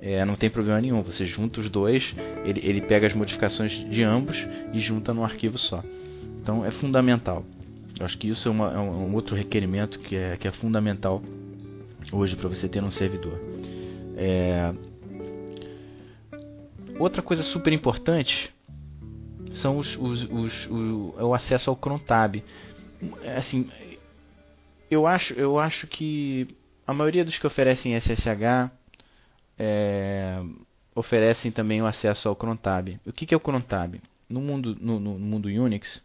[0.02, 1.02] é, não tem problema nenhum.
[1.02, 2.16] Você junta os dois,
[2.46, 4.38] ele, ele pega as modificações de ambos
[4.72, 5.84] e junta num arquivo só.
[6.42, 7.44] Então é fundamental.
[8.00, 11.22] Eu acho que isso é, uma, é um outro requerimento que é, que é fundamental
[12.14, 13.38] hoje para você ter um servidor.
[14.16, 14.74] É...
[16.98, 18.54] Outra coisa super importante
[19.56, 22.42] são os, os, os, o, é o acesso ao Crontab.
[23.38, 23.70] Assim,
[24.90, 26.48] eu acho, eu acho que
[26.88, 28.72] a maioria dos que oferecem SSH
[29.58, 30.42] é,
[30.96, 33.00] oferecem também o acesso ao Crontab.
[33.06, 34.02] O que, que é o Crontab?
[34.30, 36.02] No mundo, no, no mundo Unix,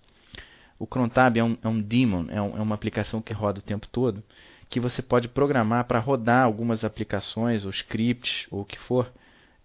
[0.85, 3.63] o Crontab é um, é um daemon, é, um, é uma aplicação que roda o
[3.63, 4.23] tempo todo,
[4.69, 9.11] que você pode programar para rodar algumas aplicações, ou scripts, ou o que for,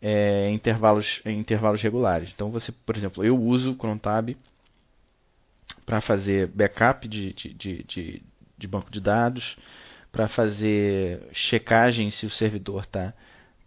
[0.02, 2.32] é, em, intervalos, em intervalos regulares.
[2.34, 4.36] Então, você, por exemplo, eu uso o Crontab
[5.86, 8.24] para fazer backup de, de, de, de,
[8.58, 9.58] de banco de dados,
[10.14, 13.14] para fazer checagem se o servidor está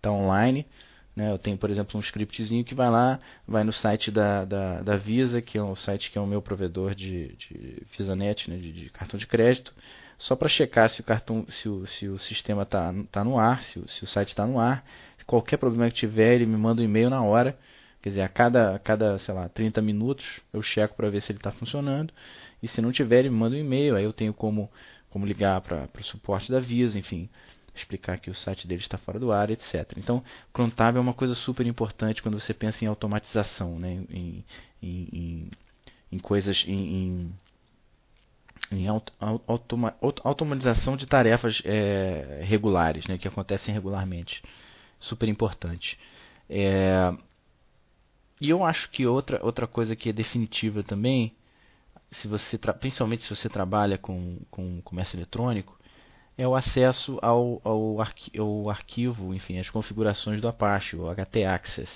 [0.00, 0.66] tá online.
[1.14, 1.30] Né?
[1.30, 4.96] Eu tenho, por exemplo, um scriptzinho que vai lá, vai no site da, da, da
[4.96, 8.56] Visa, que é o site que é o meu provedor de, de VisaNet, né?
[8.56, 9.74] de, de cartão de crédito,
[10.18, 13.62] só para checar se o cartão, se o, se o sistema está tá no ar,
[13.64, 14.84] se o, se o site está no ar.
[15.26, 17.56] Qualquer problema que tiver, ele me manda um e-mail na hora.
[18.02, 21.30] Quer dizer, a cada, a cada sei lá, 30 minutos eu checo para ver se
[21.30, 22.12] ele está funcionando.
[22.62, 23.96] E se não tiver, ele me manda um e-mail.
[23.96, 24.70] Aí eu tenho como,
[25.10, 27.28] como ligar para o suporte da Visa, enfim
[27.74, 29.92] explicar que o site dele está fora do ar, etc.
[29.96, 34.04] Então, Crontab é uma coisa super importante quando você pensa em automatização, né?
[34.10, 34.44] em,
[34.82, 35.50] em, em,
[36.12, 37.32] em coisas, em,
[38.70, 43.16] em automa, automatização de tarefas é, regulares, né?
[43.16, 44.42] que acontecem regularmente.
[45.00, 45.98] Super importante.
[46.48, 47.12] É,
[48.40, 51.34] e eu acho que outra, outra coisa que é definitiva também,
[52.12, 55.78] se você principalmente se você trabalha com, com comércio eletrônico,
[56.36, 61.90] é o acesso ao, ao, arqui ao arquivo, enfim, as configurações do Apache, o htaccess.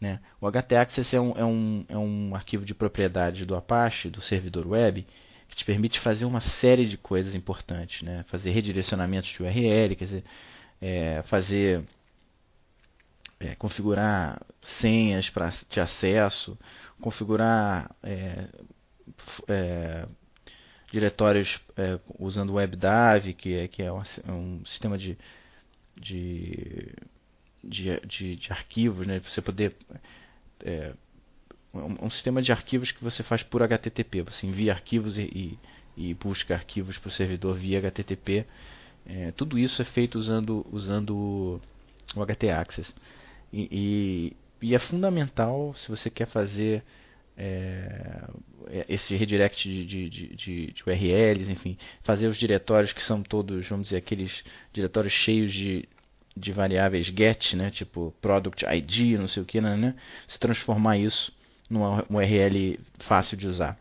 [0.00, 0.20] Né?
[0.40, 4.66] O htaccess é um, é, um, é um arquivo de propriedade do Apache, do servidor
[4.66, 5.04] web,
[5.48, 8.24] que te permite fazer uma série de coisas importantes, né?
[8.28, 10.24] fazer redirecionamentos de URL, quer dizer,
[10.80, 11.84] é, fazer
[13.40, 14.40] é, configurar
[14.80, 16.56] senhas para de acesso,
[17.00, 18.48] configurar é,
[19.48, 20.06] é
[20.90, 25.18] diretórios é, usando WebDAV, que é, que é um, um sistema de,
[25.96, 26.92] de,
[27.62, 29.20] de, de, de arquivos, né?
[29.20, 29.74] você poder
[30.64, 30.92] é,
[31.74, 34.22] um, um, sistema de arquivos que você faz por HTTP.
[34.22, 35.58] Você envia arquivos e,
[35.96, 38.46] e, e busca arquivos para o servidor via HTTP.
[39.06, 41.60] É, tudo isso é feito usando, usando
[42.14, 42.86] o htaccess.
[43.52, 43.68] E,
[44.62, 46.82] e, e é fundamental se você quer fazer
[47.40, 48.28] é,
[48.66, 53.66] é, esse redirect de, de, de, de, URLs, enfim, fazer os diretórios que são todos,
[53.68, 55.88] vamos dizer, aqueles diretórios cheios de,
[56.36, 59.94] de variáveis get, né, tipo product ID, não sei o que, né, né,
[60.26, 61.32] se transformar isso
[61.70, 63.78] numa URL fácil de usar.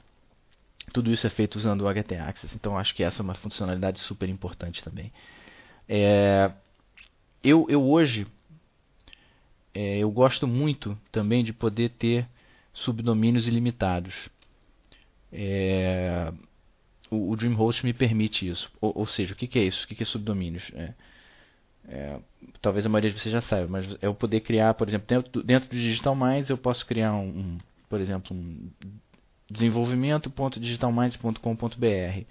[0.93, 4.29] Tudo isso é feito usando o htaccess, então acho que essa é uma funcionalidade super
[4.29, 5.11] importante também.
[5.89, 6.51] É,
[7.43, 8.27] eu, eu hoje
[9.73, 12.27] é, eu gosto muito também de poder ter
[12.77, 14.13] subdomínios ilimitados.
[15.31, 16.33] É,
[17.09, 18.71] o, o DreamHost me permite isso.
[18.81, 19.85] Ou, ou seja, o que, que, é isso?
[19.85, 20.69] O que, que é subdomínios?
[20.73, 20.93] É,
[21.89, 22.19] é,
[22.61, 25.31] talvez a maioria de vocês já saiba, mas é eu poder criar, por exemplo, dentro
[25.31, 27.57] do, dentro do Digital Minds eu posso criar um, um
[27.89, 28.69] por exemplo, um
[29.49, 32.25] desenvolvimento.digitalminds.com.br.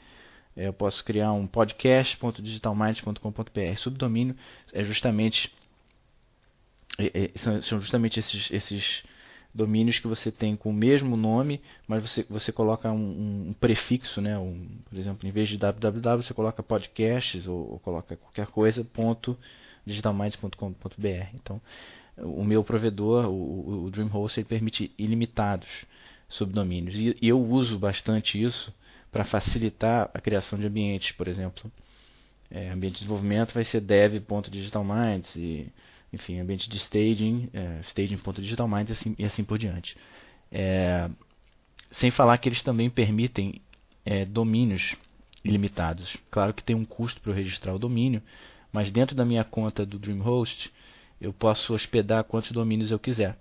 [0.56, 3.76] Eu posso criar um podcast.digitalminds.com.br.
[3.78, 4.36] Subdomínio
[4.72, 5.52] é justamente
[6.98, 7.30] é, é,
[7.62, 9.02] são justamente esses, esses
[9.56, 14.20] domínios que você tem com o mesmo nome, mas você, você coloca um, um prefixo,
[14.20, 14.38] né?
[14.38, 18.84] Um, por exemplo, em vez de www, você coloca podcasts ou, ou coloca qualquer coisa,
[18.84, 19.36] ponto
[19.86, 21.28] digitalminds.com.br.
[21.34, 21.60] Então,
[22.18, 25.68] o meu provedor, o, o DreamHost, ele permite ilimitados
[26.28, 26.94] subdomínios.
[26.94, 28.72] E, e eu uso bastante isso
[29.10, 31.70] para facilitar a criação de ambientes, por exemplo.
[32.50, 35.72] É, ambiente de desenvolvimento vai ser dev.digitalminds e
[36.16, 39.96] enfim, ambiente de staging, é, staging.digitalmind e assim, e assim por diante.
[40.50, 41.08] É,
[42.00, 43.60] sem falar que eles também permitem
[44.04, 44.96] é, domínios
[45.44, 46.16] ilimitados.
[46.30, 48.22] Claro que tem um custo para eu registrar o domínio,
[48.72, 50.70] mas dentro da minha conta do DreamHost
[51.20, 53.38] eu posso hospedar quantos domínios eu quiser.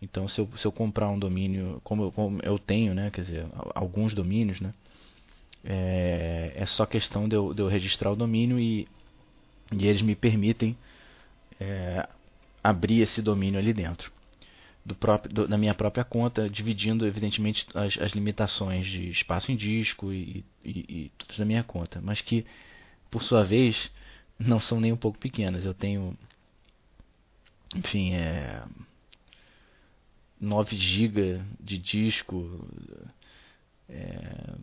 [0.00, 3.22] Então, se eu, se eu comprar um domínio, como eu, como eu tenho, né, quer
[3.22, 4.74] dizer, alguns domínios, né,
[5.64, 8.86] é, é só questão de eu, de eu registrar o domínio e,
[9.72, 10.76] e eles me permitem
[11.60, 12.08] é,
[12.62, 14.12] abrir esse domínio ali dentro
[14.84, 19.56] do próprio, do, da minha própria conta, dividindo evidentemente as, as limitações de espaço em
[19.56, 22.44] disco e, e, e tudo da minha conta, mas que
[23.10, 23.90] por sua vez
[24.38, 25.64] não são nem um pouco pequenas.
[25.64, 26.16] Eu tenho,
[27.74, 28.62] enfim, é,
[30.40, 32.68] 9 GB de disco,
[33.88, 34.54] é,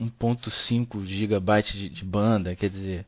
[0.00, 3.06] 1.5 GB de, de, banda, quer dizer,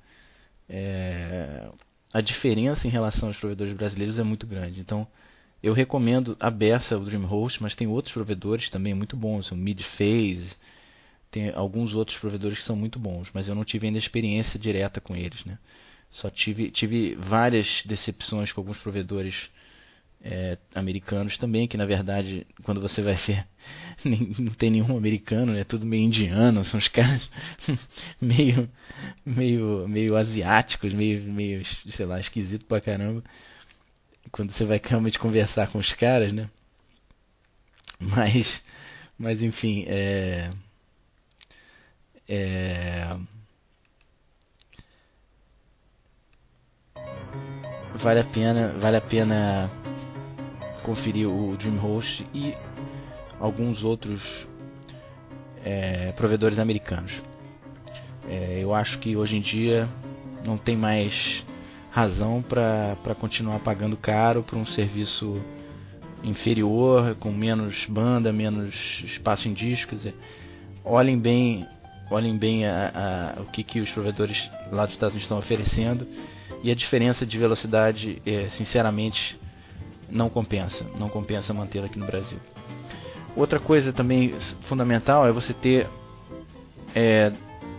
[0.68, 1.70] é,
[2.16, 4.80] a diferença em relação aos provedores brasileiros é muito grande.
[4.80, 5.06] Então,
[5.62, 10.56] eu recomendo a beça, o DreamHost, mas tem outros provedores também muito bons, o Midphase,
[11.30, 14.98] tem alguns outros provedores que são muito bons, mas eu não tive ainda experiência direta
[14.98, 15.58] com eles, né?
[16.10, 19.50] Só tive, tive várias decepções com alguns provedores
[20.22, 23.46] é, americanos também, que na verdade, quando você vai ver,
[24.04, 25.64] nem, não tem nenhum americano, é né?
[25.64, 27.28] tudo meio indiano, são os caras
[28.20, 28.68] meio,
[29.24, 33.22] meio, meio asiáticos, meio, meio, sei lá, esquisito pra caramba.
[34.32, 36.50] Quando você vai realmente conversar com os caras, né?
[37.98, 38.62] Mas,
[39.18, 40.50] mas enfim, é,
[42.28, 43.16] é,
[48.02, 49.85] vale a pena, vale a pena
[50.86, 52.54] conferir o DreamHost e
[53.40, 54.22] alguns outros
[55.64, 57.12] é, provedores americanos.
[58.28, 59.88] É, eu acho que hoje em dia
[60.44, 61.12] não tem mais
[61.90, 65.42] razão para continuar pagando caro por um serviço
[66.22, 68.72] inferior, com menos banda, menos
[69.04, 69.98] espaço em discos.
[70.84, 71.66] Olhem bem,
[72.12, 74.38] olhem bem a, a, o que, que os provedores
[74.70, 76.06] lá dos Estados Unidos estão oferecendo
[76.62, 79.36] e a diferença de velocidade, é, sinceramente,
[80.10, 80.84] não compensa.
[80.98, 82.38] Não compensa mantê-la aqui no Brasil.
[83.34, 85.88] Outra coisa também fundamental é você ter
[86.94, 87.32] é,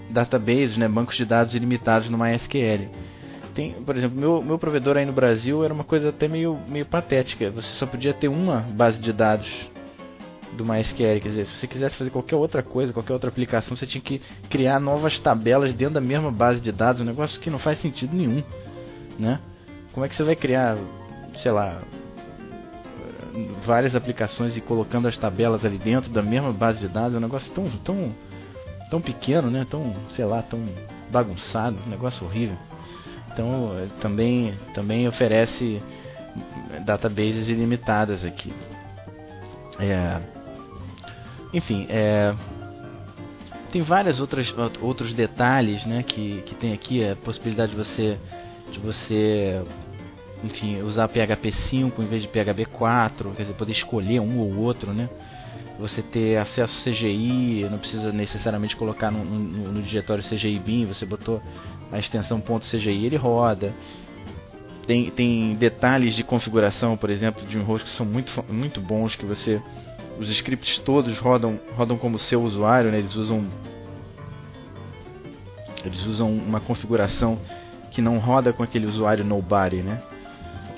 [0.10, 2.90] databases, né, bancos de dados ilimitados no MySQL.
[3.56, 6.86] Tem, por exemplo, meu, meu provedor aí no Brasil era uma coisa até meio, meio
[6.86, 7.50] patética.
[7.50, 9.50] Você só podia ter uma base de dados
[10.54, 11.20] do MySQL.
[11.20, 14.22] Quer dizer, se você quisesse fazer qualquer outra coisa, qualquer outra aplicação, você tinha que
[14.48, 17.02] criar novas tabelas dentro da mesma base de dados.
[17.02, 18.44] Um negócio que não faz sentido nenhum
[19.18, 19.40] né?
[19.94, 20.78] Como é que você vai criar,
[21.38, 21.82] sei lá,
[23.66, 27.14] várias aplicações e colocando as tabelas ali dentro da mesma base de dados?
[27.14, 28.16] É um negócio tão, tão,
[28.90, 29.66] tão pequeno, né?
[29.70, 30.64] Tão, sei lá, tão
[31.12, 32.58] bagunçado, um negócio horrível.
[33.32, 35.82] Então, eh, também, também oferece
[36.86, 38.54] databases ilimitadas aqui.
[39.80, 40.20] É,
[41.54, 42.34] enfim, é,
[43.72, 48.18] tem vários outros, outros detalhes né, que, que tem aqui a possibilidade de você
[48.72, 49.62] de você
[50.44, 54.58] enfim, usar PHP 5 em vez de PHP 4, quer dizer, poder escolher um ou
[54.58, 55.10] outro, né?
[55.80, 61.06] Você ter acesso CGI, não precisa necessariamente colocar no, no, no diretório CGI bin, você
[61.06, 61.42] botou
[61.92, 63.74] a extensão .cgi, ele roda.
[64.88, 69.16] Tem, tem detalhes de configuração, por exemplo, de um host que são muito, muito bons,
[69.16, 69.62] que você
[70.20, 72.98] os scripts todos rodam rodam como seu usuário, né?
[72.98, 73.46] Eles usam
[75.86, 77.38] eles usam uma configuração
[77.92, 80.02] que não roda com aquele usuário nobody, né?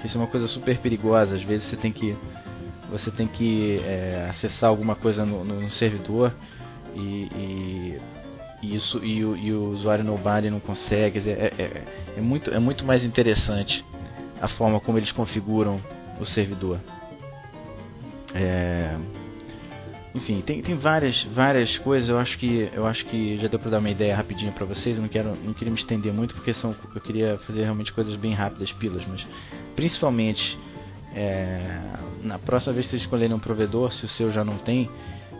[0.03, 1.35] Isso é uma coisa super perigosa.
[1.35, 2.15] Às vezes você tem que
[2.89, 6.33] você tem que é, acessar alguma coisa no, no, servidor
[6.95, 7.99] e, e,
[8.63, 11.19] e, isso e o, e o usuário nobody não consegue.
[11.29, 11.83] É, é,
[12.17, 13.85] é, muito é muito mais interessante
[14.41, 15.79] a forma como eles configuram
[16.19, 16.79] o servidor.
[18.33, 18.95] É,
[20.13, 22.09] enfim, tem, tem várias, várias coisas.
[22.09, 24.95] Eu acho que eu acho que já deu para dar uma ideia rapidinho para vocês.
[24.95, 28.15] Eu não quero, não queria me estender muito porque são, eu queria fazer realmente coisas
[28.15, 29.25] bem rápidas, pilas, mas
[29.75, 30.57] principalmente
[31.13, 31.79] é,
[32.23, 34.89] na próxima vez que vocês escolherem um provedor, se o seu já não tem,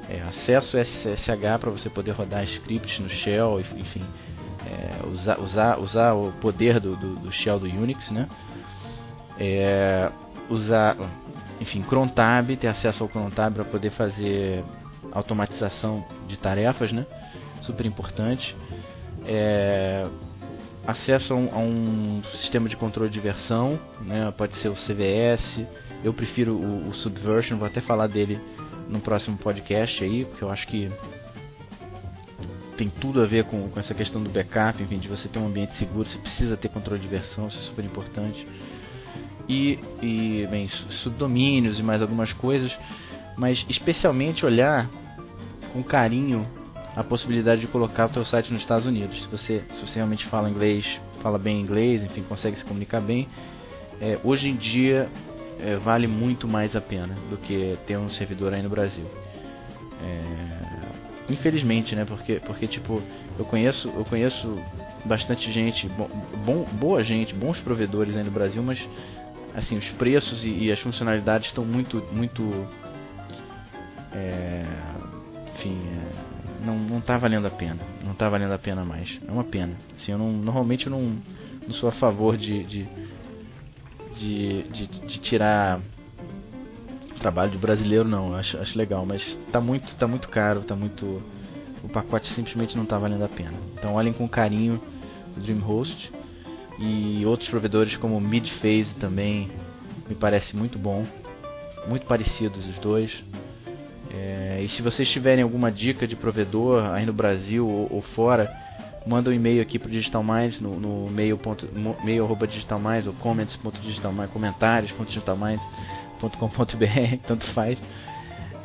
[0.09, 4.03] é, acesso SSH para você poder rodar scripts no shell, enfim,
[4.65, 8.27] é, usar, usar, usar o poder do, do, do shell do Unix, né?
[9.39, 10.11] É,
[10.49, 10.97] usar
[11.59, 14.63] enfim, Crontab, ter acesso ao Crontab para poder fazer
[15.11, 17.05] automatização de tarefas, né?
[17.61, 18.55] Super importante.
[19.25, 20.07] É,
[20.87, 24.33] acesso a um, a um, sistema de controle de versão, né?
[24.37, 25.65] Pode ser o CVS.
[26.03, 28.39] Eu prefiro o, o Subversion, vou até falar dele
[28.87, 30.89] no próximo podcast aí, porque eu acho que
[32.77, 35.47] tem tudo a ver com, com essa questão do backup, enfim, de você ter um
[35.47, 38.47] ambiente seguro, você precisa ter controle de versão, isso é super importante
[39.49, 40.69] e, e bem,
[41.03, 42.71] subdomínios e mais algumas coisas,
[43.35, 44.87] mas especialmente olhar
[45.73, 46.47] com carinho
[46.95, 49.21] a possibilidade de colocar o teu site nos Estados Unidos.
[49.23, 50.85] Se você, se você realmente fala inglês,
[51.21, 53.27] fala bem inglês, enfim, consegue se comunicar bem,
[53.99, 55.09] é, hoje em dia
[55.59, 59.05] é, vale muito mais a pena do que ter um servidor aí no Brasil.
[60.01, 62.05] É, infelizmente, né?
[62.05, 63.01] Porque, porque tipo,
[63.37, 64.57] eu conheço, eu conheço
[65.05, 65.87] bastante gente,
[66.45, 68.79] bom, boa gente, bons provedores aí no Brasil, mas
[69.59, 72.67] assim os preços e, e as funcionalidades estão muito muito
[74.13, 74.65] é,
[75.55, 79.31] enfim é, não não está valendo a pena não está valendo a pena mais é
[79.31, 81.15] uma pena assim eu não normalmente eu não,
[81.67, 82.87] não sou a favor de de,
[84.17, 85.79] de, de, de tirar
[87.19, 91.21] trabalho de brasileiro não acho, acho legal mas está muito tá muito caro está muito
[91.83, 93.53] o pacote simplesmente não está valendo a pena.
[93.73, 94.81] Então olhem com carinho
[95.35, 96.11] o DreamHost
[96.79, 99.51] e outros provedores como Midphase também
[100.07, 101.05] me parece muito bom,
[101.87, 103.11] muito parecidos os dois.
[104.11, 108.51] É, e se vocês tiverem alguma dica de provedor aí no Brasil ou, ou fora,
[109.05, 111.37] manda um e-mail aqui pro Digital Minds no, no mail,
[112.03, 117.77] mail arroba Digital Minds ou comments.digitalminds, comentários.digitalminds.com.br, tanto faz.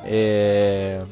[0.05, 1.05] É,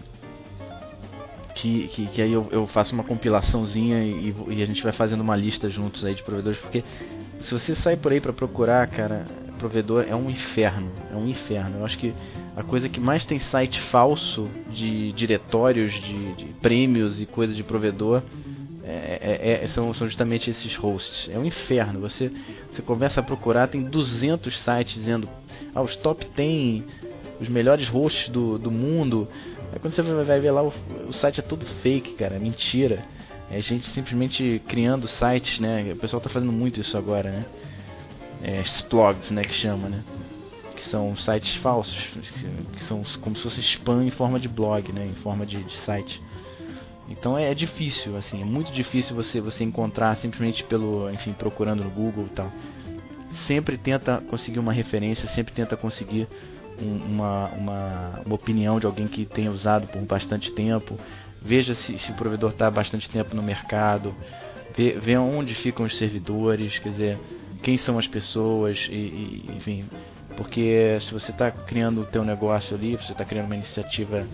[1.54, 5.20] que, que, que, aí eu, eu, faço uma compilaçãozinha e, e, a gente vai fazendo
[5.20, 6.84] uma lista juntos aí de provedores, porque
[7.40, 9.26] se você sai por aí para procurar, cara,
[9.58, 11.78] provedor é um inferno, é um inferno.
[11.78, 12.12] Eu acho que
[12.56, 17.62] a coisa que mais tem site falso de diretórios, de, de prêmios e coisa de
[17.62, 18.22] provedor
[18.84, 21.30] é, é, é, são, são justamente esses hosts.
[21.32, 22.00] É um inferno.
[22.00, 22.30] Você,
[22.72, 25.28] você começa a procurar, tem 200 sites dizendo
[25.72, 26.82] ah, os top 10,
[27.40, 29.28] os melhores hosts do, do mundo.
[29.72, 30.72] Aí quando você vai ver lá, o,
[31.08, 33.02] o site é todo fake, cara, mentira.
[33.50, 35.92] É gente simplesmente criando sites, né?
[35.92, 37.46] O pessoal está fazendo muito isso agora, né?
[38.42, 40.02] É, blogs, né, que chama, né?
[40.76, 44.92] Que são sites falsos, que, que, são como se fosse spam em forma de blog,
[44.92, 45.06] né?
[45.06, 46.20] Em forma de, de site.
[47.08, 51.84] Então é, é, difícil, assim, é muito difícil você você encontrar simplesmente pelo, enfim, procurando
[51.84, 52.50] no Google e tal.
[53.46, 56.26] Sempre tenta conseguir uma referência, sempre tenta conseguir
[56.80, 60.98] um, uma, uma, uma opinião de alguém que tenha usado por bastante tempo.
[61.40, 64.14] Veja se, se o provedor está bastante tempo no mercado.
[64.76, 67.18] Vê, vê onde ficam os servidores, quer dizer,
[67.62, 69.84] quem são as pessoas, e, e enfim.
[70.36, 74.26] Porque se você está criando o teu negócio ali, você está criando uma iniciativa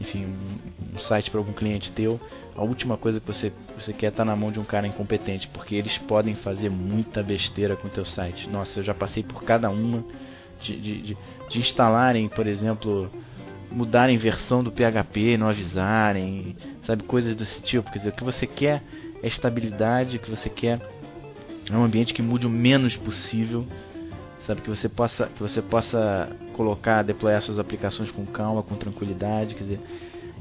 [0.00, 0.26] enfim,
[0.94, 2.18] um site para algum cliente teu,
[2.56, 5.46] a última coisa que você, você quer é tá na mão de um cara incompetente,
[5.48, 8.48] porque eles podem fazer muita besteira com o teu site.
[8.48, 10.02] Nossa, eu já passei por cada uma
[10.60, 11.16] de, de,
[11.48, 13.10] de, instalarem, por exemplo,
[13.70, 17.90] mudarem versão do PHP, não avisarem, sabe, coisas desse tipo.
[17.90, 18.82] Quer dizer, o que você quer
[19.22, 20.80] é estabilidade, o que você quer
[21.70, 23.66] é um ambiente que mude o menos possível
[24.46, 29.54] sabe que você possa que você possa colocar deployar suas aplicações com calma com tranquilidade
[29.54, 29.80] quer dizer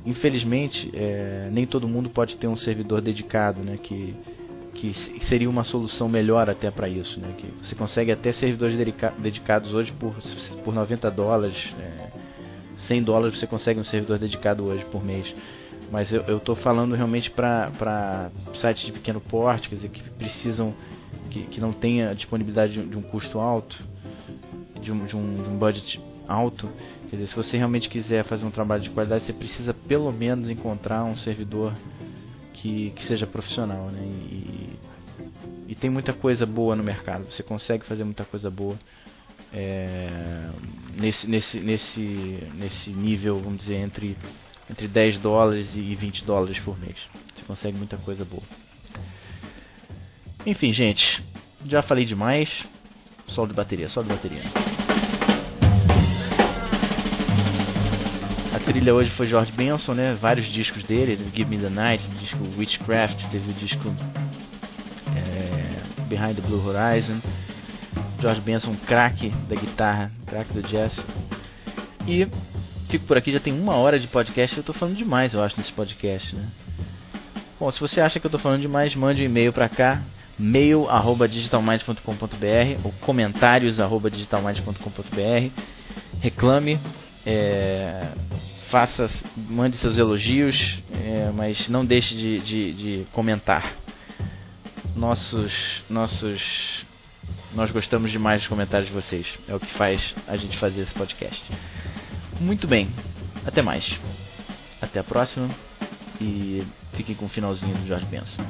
[0.06, 4.16] infelizmente é, nem todo mundo pode ter um servidor dedicado né que
[4.80, 8.76] que seria uma solução melhor até para isso né que você consegue até servidores
[9.18, 10.16] dedicados hoje por
[10.64, 12.10] por 90 dólares é,
[12.88, 15.34] 100 dólares você consegue um servidor dedicado hoje por mês
[15.92, 20.74] mas eu estou falando realmente para sites de pequeno porte, quer dizer, que precisam,
[21.32, 23.76] que, que não tenha disponibilidade de, de um custo alto,
[24.80, 26.70] de um, de um, de um budget alto.
[27.10, 30.48] Quer dizer, se você realmente quiser fazer um trabalho de qualidade, você precisa pelo menos
[30.50, 31.74] encontrar um servidor
[32.62, 34.02] que, que seja profissional, né?
[34.04, 34.80] E,
[35.68, 37.26] e tem muita coisa boa no mercado.
[37.32, 38.78] Você consegue fazer muita coisa boa
[39.54, 40.50] é,
[40.96, 44.18] nesse, nesse, nesse, nesse nível, vamos dizer, entre,
[44.70, 46.98] entre 10 dólares e 20 dólares por mês.
[47.36, 48.44] Você consegue muita coisa boa.
[50.46, 51.24] Enfim, gente,
[51.66, 52.50] já falei demais.
[53.28, 54.44] Solo de bateria, solo de bateria.
[58.70, 60.14] Trilha hoje foi George Benson, né?
[60.14, 63.92] Vários discos dele, Give Me the Night, o disco Witchcraft, teve o disco
[65.18, 67.20] é, Behind the Blue Horizon.
[68.22, 70.96] George Benson, craque da guitarra, craque do jazz.
[72.08, 72.28] E
[72.90, 75.58] fico por aqui, já tem uma hora de podcast, eu tô falando demais, eu acho,
[75.58, 76.46] nesse podcast, né?
[77.60, 80.04] Bom, se você acha que eu tô falando demais, mande um e-mail pra cá,
[80.38, 85.50] mail@digitalminds.com.br ou comentários@digitalminds.com.br.
[86.22, 86.80] Reclame,
[87.26, 88.10] é,
[88.70, 93.74] faça, mande seus elogios, é, mas não deixe de, de, de, comentar.
[94.96, 95.54] Nossos,
[95.90, 96.86] nossos,
[97.54, 99.26] nós gostamos demais dos comentários de vocês.
[99.48, 101.42] É o que faz a gente fazer esse podcast.
[102.40, 102.90] Muito bem,
[103.46, 103.86] até mais.
[104.82, 105.50] Até a próxima
[106.22, 106.64] e
[106.94, 108.44] fiquem com o finalzinho do Jorge Benson.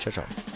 [0.00, 0.51] Tchau, tchau.